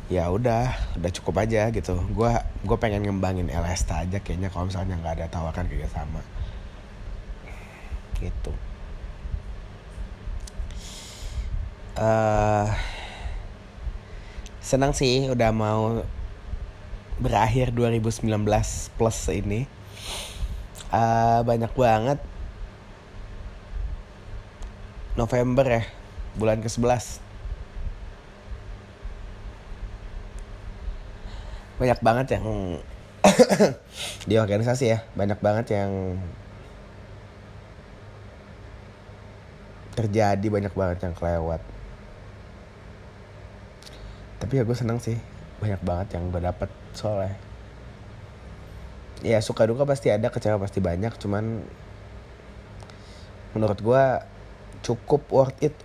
ya 0.08 0.32
udah 0.32 0.96
udah 0.96 1.10
cukup 1.12 1.44
aja 1.44 1.68
gitu. 1.68 2.00
Gue 2.16 2.32
gue 2.64 2.76
pengen 2.80 3.04
ngembangin 3.04 3.52
LST 3.52 3.92
aja 3.92 4.18
kayaknya 4.24 4.48
kalau 4.48 4.66
misalnya 4.72 4.96
nggak 4.96 5.20
ada 5.20 5.26
tawaran 5.28 5.68
kerjasama 5.68 6.24
gitu 8.22 8.54
uh, 11.98 12.66
senang 14.62 14.96
sih 14.96 15.28
udah 15.28 15.50
mau 15.52 16.06
berakhir 17.20 17.70
2019 17.76 18.24
plus 18.96 19.18
ini. 19.28 19.68
Uh, 20.92 21.40
banyak 21.44 21.72
banget. 21.72 22.18
November 25.12 25.64
ya 25.68 25.82
bulan 26.40 26.64
ke-11 26.64 27.20
banyak 31.82 31.98
banget 31.98 32.38
yang 32.38 32.78
di 34.30 34.38
organisasi 34.38 34.84
ya 34.86 34.98
banyak 35.18 35.38
banget 35.42 35.74
yang 35.74 35.90
terjadi 39.92 40.46
banyak 40.46 40.72
banget 40.72 40.98
yang 41.04 41.14
kelewat. 41.18 41.60
Tapi 44.40 44.52
ya 44.58 44.62
gue 44.62 44.76
seneng 44.78 44.98
sih 44.98 45.18
banyak 45.58 45.82
banget 45.82 46.18
yang 46.18 46.30
gue 46.30 46.42
dapet 46.42 46.70
soalnya. 46.96 47.34
Ya 49.22 49.38
suka 49.38 49.66
duka 49.66 49.86
pasti 49.86 50.10
ada 50.10 50.32
kecewa 50.32 50.58
pasti 50.58 50.78
banyak 50.82 51.14
cuman 51.18 51.62
menurut 53.52 53.78
gue 53.78 54.04
cukup 54.82 55.22
worth 55.30 55.58
it 55.62 55.76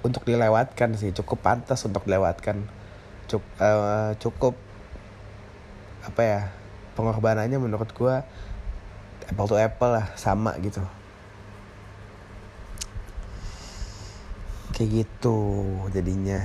untuk 0.00 0.24
dilewatkan 0.24 0.96
sih 0.96 1.12
cukup 1.12 1.44
pantas 1.44 1.84
untuk 1.84 2.04
dilewatkan. 2.04 2.64
Cuk, 3.28 3.42
uh, 3.62 4.14
cukup 4.18 4.58
apa 6.10 6.22
ya 6.26 6.40
pengorbanannya 6.98 7.56
menurut 7.62 7.86
gue 7.94 8.14
apple 9.30 9.46
to 9.46 9.54
apple 9.54 9.94
lah 9.94 10.10
sama 10.18 10.58
gitu. 10.58 10.82
Kayak 14.74 15.06
gitu 15.06 15.38
jadinya. 15.94 16.42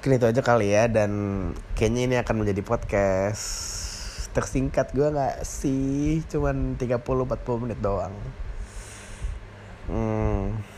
Mungkin 0.00 0.20
itu 0.20 0.26
aja 0.28 0.42
kali 0.44 0.72
ya 0.72 0.88
dan 0.88 1.12
kayaknya 1.76 2.00
ini 2.08 2.16
akan 2.20 2.44
menjadi 2.44 2.60
podcast 2.64 3.44
tersingkat. 4.32 4.92
Gue 4.96 5.12
nggak 5.12 5.44
sih 5.44 6.24
cuman 6.28 6.80
30-40 6.80 7.62
menit 7.62 7.78
doang. 7.84 8.16
Hmm. 9.88 10.73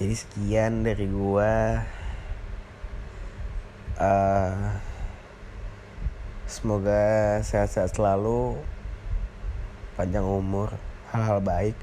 Jadi 0.00 0.14
sekian 0.14 0.84
dari 0.86 1.06
gua. 1.08 1.84
Uh, 4.00 4.72
semoga 6.48 7.38
sehat-sehat 7.44 7.92
selalu, 7.92 8.56
panjang 9.98 10.24
umur, 10.24 10.72
hal-hal 11.12 11.40
baik. 11.44 11.76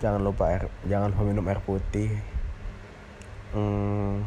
Jangan 0.00 0.20
lupa 0.20 0.52
air, 0.52 0.68
jangan 0.88 1.12
lupa 1.12 1.22
minum 1.24 1.46
air 1.48 1.60
putih. 1.64 2.12
hmm, 3.56 4.20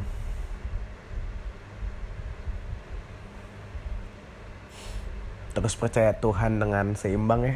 terus 5.53 5.75
percaya 5.75 6.15
Tuhan 6.15 6.61
dengan 6.61 6.95
seimbang 6.95 7.41
ya 7.43 7.55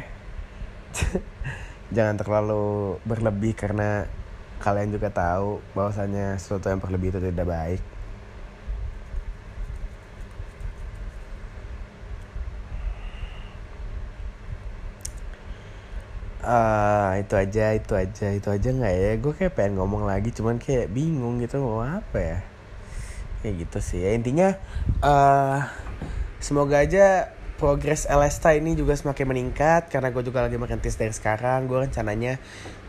jangan 1.96 2.20
terlalu 2.20 2.98
berlebih 3.08 3.56
karena 3.56 4.06
kalian 4.64 4.96
juga 4.96 5.12
tahu 5.12 5.60
bahwasanya 5.76 6.40
sesuatu 6.40 6.72
yang 6.72 6.80
berlebih 6.80 7.12
itu 7.12 7.20
tidak 7.20 7.44
baik. 7.44 7.82
Uh, 16.44 17.24
itu 17.24 17.32
aja 17.40 17.72
itu 17.72 17.92
aja 17.96 18.26
itu 18.32 18.48
aja 18.48 18.68
nggak 18.72 18.94
ya? 18.96 19.12
Gue 19.20 19.32
kayak 19.36 19.52
pengen 19.56 19.80
ngomong 19.80 20.08
lagi 20.08 20.28
cuman 20.32 20.56
kayak 20.56 20.88
bingung 20.92 21.40
gitu 21.44 21.60
mau 21.60 21.84
apa 21.84 22.16
ya? 22.20 22.38
Kayak 23.44 23.68
gitu 23.68 23.78
sih. 23.84 24.00
Ya 24.00 24.16
intinya 24.16 24.56
uh, 25.04 25.60
semoga 26.40 26.80
aja 26.80 27.33
progres 27.54 28.06
Elesta 28.10 28.50
ini 28.52 28.74
juga 28.74 28.98
semakin 28.98 29.30
meningkat 29.30 29.86
karena 29.88 30.10
gue 30.10 30.22
juga 30.26 30.42
lagi 30.42 30.58
merintis 30.58 30.98
dari 30.98 31.14
sekarang. 31.14 31.70
Gue 31.70 31.86
rencananya 31.86 32.38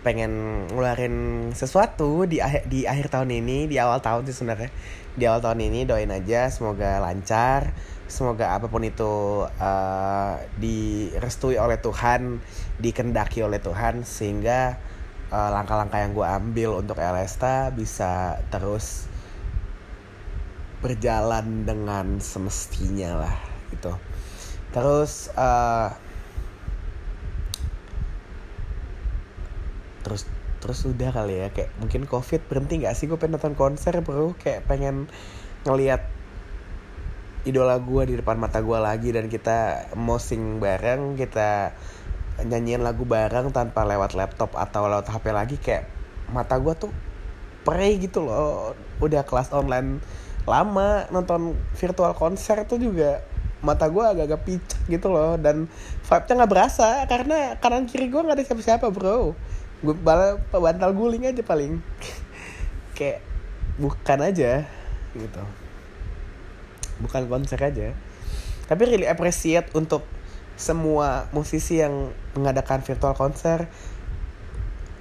pengen 0.02 0.66
ngeluarin 0.70 1.50
sesuatu 1.54 2.30
di 2.30 2.42
akhir 2.42 2.70
di 2.70 2.86
akhir 2.86 3.14
tahun 3.14 3.30
ini 3.42 3.70
di 3.70 3.78
awal 3.78 4.02
tahun 4.02 4.26
sih 4.30 4.36
sebenarnya. 4.42 4.70
Di 5.16 5.24
awal 5.30 5.40
tahun 5.40 5.60
ini 5.64 5.88
doain 5.88 6.12
aja 6.12 6.50
semoga 6.52 7.00
lancar 7.00 7.72
semoga 8.06 8.54
apa 8.54 8.70
pun 8.70 8.86
itu 8.86 9.46
uh, 9.50 10.34
direstui 10.62 11.58
oleh 11.58 11.82
Tuhan 11.82 12.38
dikendaki 12.78 13.42
oleh 13.42 13.58
Tuhan 13.58 14.06
sehingga 14.06 14.78
uh, 15.34 15.50
langkah-langkah 15.50 16.00
yang 16.06 16.14
gue 16.14 16.28
ambil 16.28 16.70
untuk 16.86 17.02
Elesta 17.02 17.74
bisa 17.74 18.38
terus 18.54 19.10
berjalan 20.86 21.66
dengan 21.66 22.22
semestinya 22.22 23.26
lah 23.26 23.36
gitu 23.74 23.98
terus 24.76 25.32
uh, 25.40 25.96
terus 30.04 30.28
terus 30.60 30.84
udah 30.84 31.16
kali 31.16 31.40
ya 31.40 31.48
kayak 31.56 31.72
mungkin 31.80 32.04
covid 32.04 32.44
berhenti 32.52 32.84
nggak 32.84 32.92
sih? 32.98 33.08
Gue 33.08 33.16
pengen 33.16 33.40
nonton 33.40 33.56
konser 33.56 33.96
bro. 34.04 34.36
Kayak 34.36 34.68
pengen 34.68 35.08
ngelihat 35.64 36.12
idola 37.48 37.80
gue 37.80 38.04
di 38.10 38.16
depan 38.20 38.36
mata 38.36 38.60
gue 38.60 38.76
lagi 38.76 39.16
dan 39.16 39.32
kita 39.32 39.90
mosing 39.94 40.58
bareng 40.58 41.16
kita 41.16 41.78
nyanyiin 42.42 42.82
lagu 42.84 43.06
bareng 43.06 43.54
tanpa 43.54 43.86
lewat 43.88 44.18
laptop 44.18 44.58
atau 44.60 44.92
lewat 44.92 45.08
HP 45.08 45.32
lagi. 45.32 45.56
Kayak 45.56 45.88
mata 46.34 46.60
gue 46.60 46.74
tuh 46.76 46.92
perih 47.64 47.96
gitu 48.02 48.28
loh. 48.28 48.76
Udah 49.00 49.24
kelas 49.24 49.56
online 49.56 50.04
lama 50.46 51.10
nonton 51.10 51.58
virtual 51.74 52.14
konser 52.14 52.66
tuh 52.70 52.78
juga 52.78 53.22
mata 53.66 53.90
gue 53.90 54.06
agak-agak 54.06 54.42
picek 54.46 54.82
gitu 54.88 55.10
loh 55.10 55.42
dan 55.42 55.66
vibe-nya 56.06 56.34
nggak 56.38 56.52
berasa 56.54 57.04
karena 57.10 57.58
kanan 57.58 57.90
kiri 57.90 58.14
gue 58.14 58.22
nggak 58.22 58.38
ada 58.38 58.46
siapa-siapa 58.46 58.94
bro. 58.94 59.34
Gue 59.82 59.96
bal 59.98 60.38
bantal 60.54 60.94
guling 60.94 61.26
aja 61.26 61.42
paling. 61.42 61.82
Kayak 62.98 63.26
bukan 63.82 64.20
aja 64.22 64.70
gitu. 65.18 65.44
Bukan 67.02 67.26
konser 67.26 67.58
aja. 67.60 67.98
Tapi 68.70 68.82
really 68.86 69.10
appreciate 69.10 69.74
untuk 69.74 70.06
semua 70.56 71.28
musisi 71.34 71.82
yang 71.82 72.14
mengadakan 72.38 72.86
virtual 72.86 73.18
konser. 73.18 73.66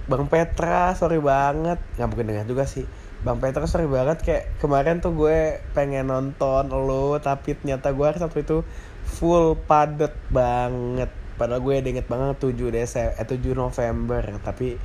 Bang 0.09 0.27
Petra 0.33 0.97
sorry 0.97 1.21
banget. 1.21 1.79
Nggak 2.01 2.09
mungkin 2.09 2.27
dengar 2.33 2.49
juga 2.49 2.65
sih 2.65 3.04
Bang 3.25 3.41
Petra 3.41 3.65
sorry 3.65 3.89
banget 3.89 4.21
kayak 4.21 4.45
kemarin 4.61 5.01
tuh 5.01 5.17
gue 5.17 5.65
pengen 5.73 6.13
nonton 6.13 6.69
lo 6.69 7.17
tapi 7.17 7.57
ternyata 7.57 7.97
gue 7.97 8.05
satu 8.21 8.37
itu 8.37 8.57
full 9.05 9.57
padet 9.65 10.13
banget. 10.29 11.09
Padahal 11.41 11.65
gue 11.65 11.81
udah 11.81 11.91
inget 11.91 12.07
banget 12.07 12.37
7 12.37 12.53
Desember 12.69 13.17
eh 13.17 13.27
7 13.27 13.41
November 13.57 14.23
tapi 14.45 14.77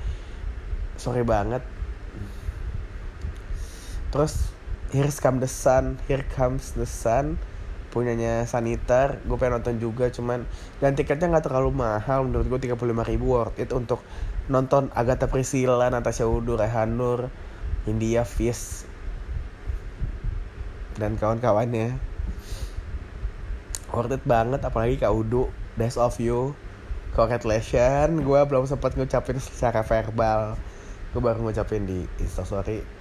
sorry 0.96 1.28
banget. 1.28 1.60
Terus 4.10 4.56
Here's 4.90 5.22
Come 5.22 5.44
the 5.44 5.52
Sun, 5.52 6.02
Here 6.08 6.24
Comes 6.24 6.74
the 6.74 6.88
Sun 6.88 7.38
punyanya 7.90 8.46
Sanitar 8.46 9.18
gue 9.26 9.36
pengen 9.36 9.60
nonton 9.60 9.82
juga 9.82 10.08
cuman 10.14 10.46
dan 10.78 10.94
tiketnya 10.94 11.34
nggak 11.34 11.50
terlalu 11.50 11.74
mahal 11.74 12.30
menurut 12.30 12.46
gue 12.46 12.70
35 12.70 12.86
ribu 12.86 13.26
worth 13.34 13.58
itu 13.58 13.74
untuk 13.74 14.06
nonton 14.50 14.94
Agatha 14.94 15.30
Priscilla, 15.30 15.90
Natasha 15.90 16.26
Udo, 16.26 16.58
Rehanur, 16.58 17.30
India 17.88 18.28
Fish 18.28 18.84
dan 21.00 21.16
kawan-kawannya 21.16 21.96
worth 23.96 24.16
it 24.16 24.24
banget 24.28 24.60
apalagi 24.66 25.00
Kak 25.00 25.14
Udo 25.14 25.54
Days 25.80 25.96
of 25.96 26.20
You. 26.20 26.52
Congratulations 27.16 28.22
gue 28.22 28.40
belum 28.46 28.68
sempat 28.68 28.98
ngucapin 29.00 29.40
secara 29.40 29.86
verbal. 29.86 30.60
Gue 31.16 31.22
baru 31.24 31.42
ngucapin 31.42 31.88
di 31.88 32.06
instastory 32.20 33.00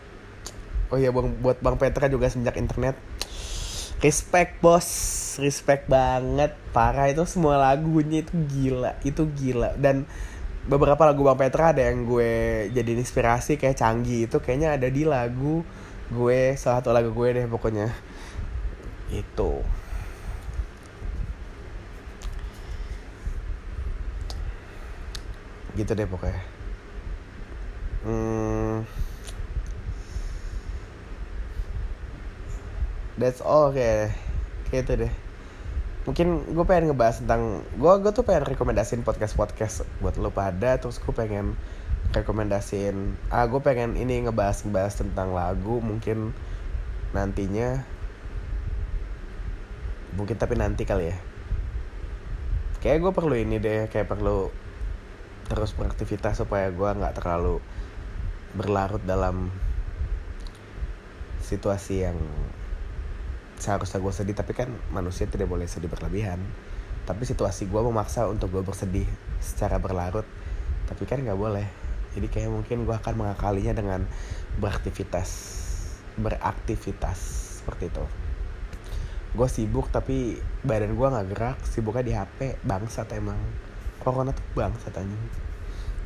oh 0.89 0.97
iya 0.97 1.13
bang 1.13 1.37
buat 1.41 1.61
bang 1.61 1.77
Petra 1.77 2.09
juga 2.09 2.29
semenjak 2.29 2.57
internet. 2.57 2.97
Respect 3.99 4.63
bos. 4.63 4.89
Respect 5.39 5.91
banget. 5.91 6.55
Parah 6.75 7.11
itu 7.11 7.23
semua 7.27 7.59
lagunya 7.59 8.23
itu 8.23 8.35
gila 8.35 8.97
itu 9.05 9.27
gila. 9.27 9.75
Dan 9.77 10.09
beberapa 10.69 11.01
lagu 11.09 11.25
bang 11.25 11.39
Petra 11.41 11.73
ada 11.73 11.81
yang 11.89 12.05
gue 12.05 12.69
jadi 12.77 12.93
inspirasi 12.93 13.57
kayak 13.57 13.81
canggih 13.81 14.29
itu 14.29 14.37
kayaknya 14.37 14.77
ada 14.77 14.89
di 14.93 15.03
lagu 15.09 15.65
gue 16.13 16.41
salah 16.61 16.85
satu 16.85 16.93
lagu 16.93 17.11
gue 17.17 17.29
deh 17.33 17.47
pokoknya. 17.49 17.89
Itu. 19.09 19.65
Gitu 25.77 25.93
deh 25.97 26.09
pokoknya. 26.09 26.43
Hmm, 27.99 28.87
that's 33.19 33.43
all 33.43 33.75
kayak 33.75 34.15
kayak 34.71 34.87
itu 34.87 34.93
deh 35.05 35.13
mungkin 36.09 36.49
gue 36.49 36.65
pengen 36.65 36.89
ngebahas 36.89 37.21
tentang 37.21 37.61
gue 37.77 37.93
gue 38.01 38.13
tuh 38.17 38.25
pengen 38.25 38.49
rekomendasiin 38.49 39.05
podcast 39.05 39.37
podcast 39.37 39.85
buat 40.01 40.17
lo 40.17 40.33
pada 40.33 40.81
terus 40.81 40.97
gue 40.97 41.13
pengen 41.13 41.53
rekomendasiin 42.17 43.21
ah 43.29 43.45
gue 43.45 43.61
pengen 43.61 43.93
ini 44.01 44.25
ngebahas 44.25 44.65
ngebahas 44.65 45.05
tentang 45.05 45.37
lagu 45.37 45.85
mungkin 45.85 46.33
nantinya. 47.13 47.85
Mungkin 50.17 50.37
tapi 50.37 50.59
nanti 50.59 50.83
kali 50.85 51.13
ya. 51.13 51.19
Kayak 52.79 52.99
gue 53.09 53.13
perlu 53.15 53.35
ini 53.35 53.57
deh 53.59 53.91
kayak 53.91 54.09
perlu 54.09 54.53
terus 55.49 55.73
beraktivitas 55.73 56.45
supaya 56.45 56.69
gue 56.69 56.91
nggak 56.93 57.17
terlalu 57.17 57.65
berlarut 58.53 59.01
dalam 59.09 59.49
situasi 61.41 62.05
yang 62.05 62.19
seharusnya 63.59 63.99
gue 63.99 64.15
sedih 64.15 64.37
tapi 64.39 64.55
kan 64.55 64.71
manusia 64.95 65.27
tidak 65.27 65.51
boleh 65.51 65.67
sedih 65.67 65.91
berlebihan. 65.91 66.39
Tapi 67.05 67.25
situasi 67.27 67.67
gue 67.67 67.81
memaksa 67.83 68.31
untuk 68.31 68.55
gue 68.55 68.63
bersedih 68.63 69.07
secara 69.43 69.83
berlarut 69.83 70.25
tapi 70.89 71.05
kan 71.05 71.21
nggak 71.21 71.37
boleh. 71.37 71.67
Jadi 72.17 72.27
kayak 72.33 72.51
mungkin 72.51 72.89
gue 72.89 72.97
akan 72.97 73.15
mengakalinya 73.15 73.77
dengan 73.77 74.09
beraktivitas 74.57 75.31
beraktivitas 76.17 77.19
seperti 77.61 77.93
itu. 77.93 78.05
Gue 79.37 79.49
sibuk 79.51 79.93
tapi 79.93 80.41
badan 80.65 80.97
gue 80.97 81.07
nggak 81.07 81.27
gerak 81.37 81.59
sibuknya 81.69 82.03
di 82.03 82.13
hp 82.17 82.39
bangsat 82.65 83.13
emang. 83.13 83.37
Corona 84.01 84.33
tuh 84.33 84.43
bangsat 84.57 84.97
anjing. 84.97 85.25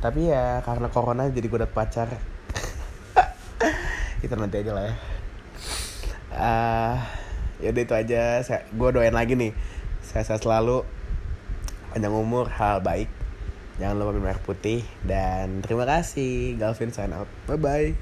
Tapi 0.03 0.27
ya 0.27 0.59
karena 0.67 0.91
corona 0.91 1.31
jadi 1.31 1.47
gue 1.47 1.59
dapet 1.63 1.71
pacar. 1.71 2.09
Itu 4.25 4.35
nanti 4.35 4.59
aja 4.59 4.71
lah 4.75 4.83
ya. 4.83 4.95
Uh, 6.33 6.97
ya 7.61 7.69
udah 7.73 7.83
itu 7.83 7.95
aja. 7.95 8.23
Saya 8.41 8.65
gue 8.71 8.89
doain 8.89 9.13
lagi 9.13 9.35
nih. 9.37 9.51
Saya, 10.01 10.23
saya 10.25 10.39
selalu 10.39 10.87
panjang 11.93 12.13
umur 12.13 12.49
hal 12.49 12.81
baik. 12.81 13.09
Jangan 13.81 13.97
lupa 13.97 14.11
minum 14.13 14.29
air 14.29 14.41
putih. 14.41 14.81
Dan 15.01 15.61
terima 15.61 15.85
kasih 15.85 16.57
Galvin 16.57 16.93
sign 16.93 17.13
out. 17.13 17.29
Bye 17.49 17.59
bye 17.59 17.93